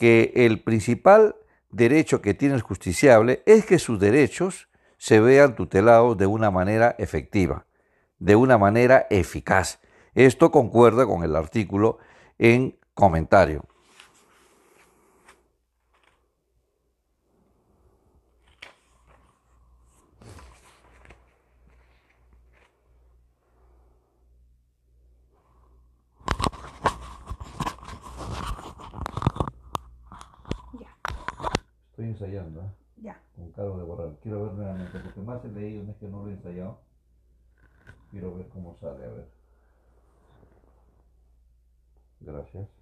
que 0.01 0.33
el 0.35 0.63
principal 0.63 1.37
derecho 1.69 2.23
que 2.23 2.33
tiene 2.33 2.55
el 2.55 2.63
justiciable 2.63 3.43
es 3.45 3.67
que 3.67 3.79
sus 3.79 4.01
derechos 4.01 4.71
se 4.97 5.21
vean 5.21 5.55
tutelados 5.55 6.17
de 6.17 6.25
una 6.25 6.51
manera 6.51 6.95
efectiva, 6.97 7.67
de 8.19 8.35
una 8.35 8.57
manera 8.57 9.07
eficaz. 9.11 9.79
Esto 10.15 10.51
concuerda 10.51 11.05
con 11.05 11.23
el 11.23 11.37
artículo 11.37 11.99
en 12.39 12.79
comentario. 12.95 13.67
Estoy 32.01 32.13
ensayando, 32.13 32.63
¿eh? 32.63 32.71
Ya. 33.03 33.21
Con 33.37 33.53
cargo 33.53 33.77
de 33.77 33.85
borrar. 33.85 34.17
Quiero 34.23 34.45
ver 34.45 34.55
nuevamente, 34.55 34.99
porque 35.01 35.21
más 35.21 35.45
he 35.45 35.49
leído, 35.49 35.85
no 35.85 35.93
es 35.93 35.99
que 35.99 36.09
no 36.09 36.23
lo 36.23 36.31
he 36.31 36.33
ensayado. 36.33 36.79
Quiero 38.11 38.35
ver 38.35 38.49
cómo 38.49 38.75
sale, 38.79 39.05
a 39.05 39.09
ver. 39.09 39.29
Gracias. 42.21 42.80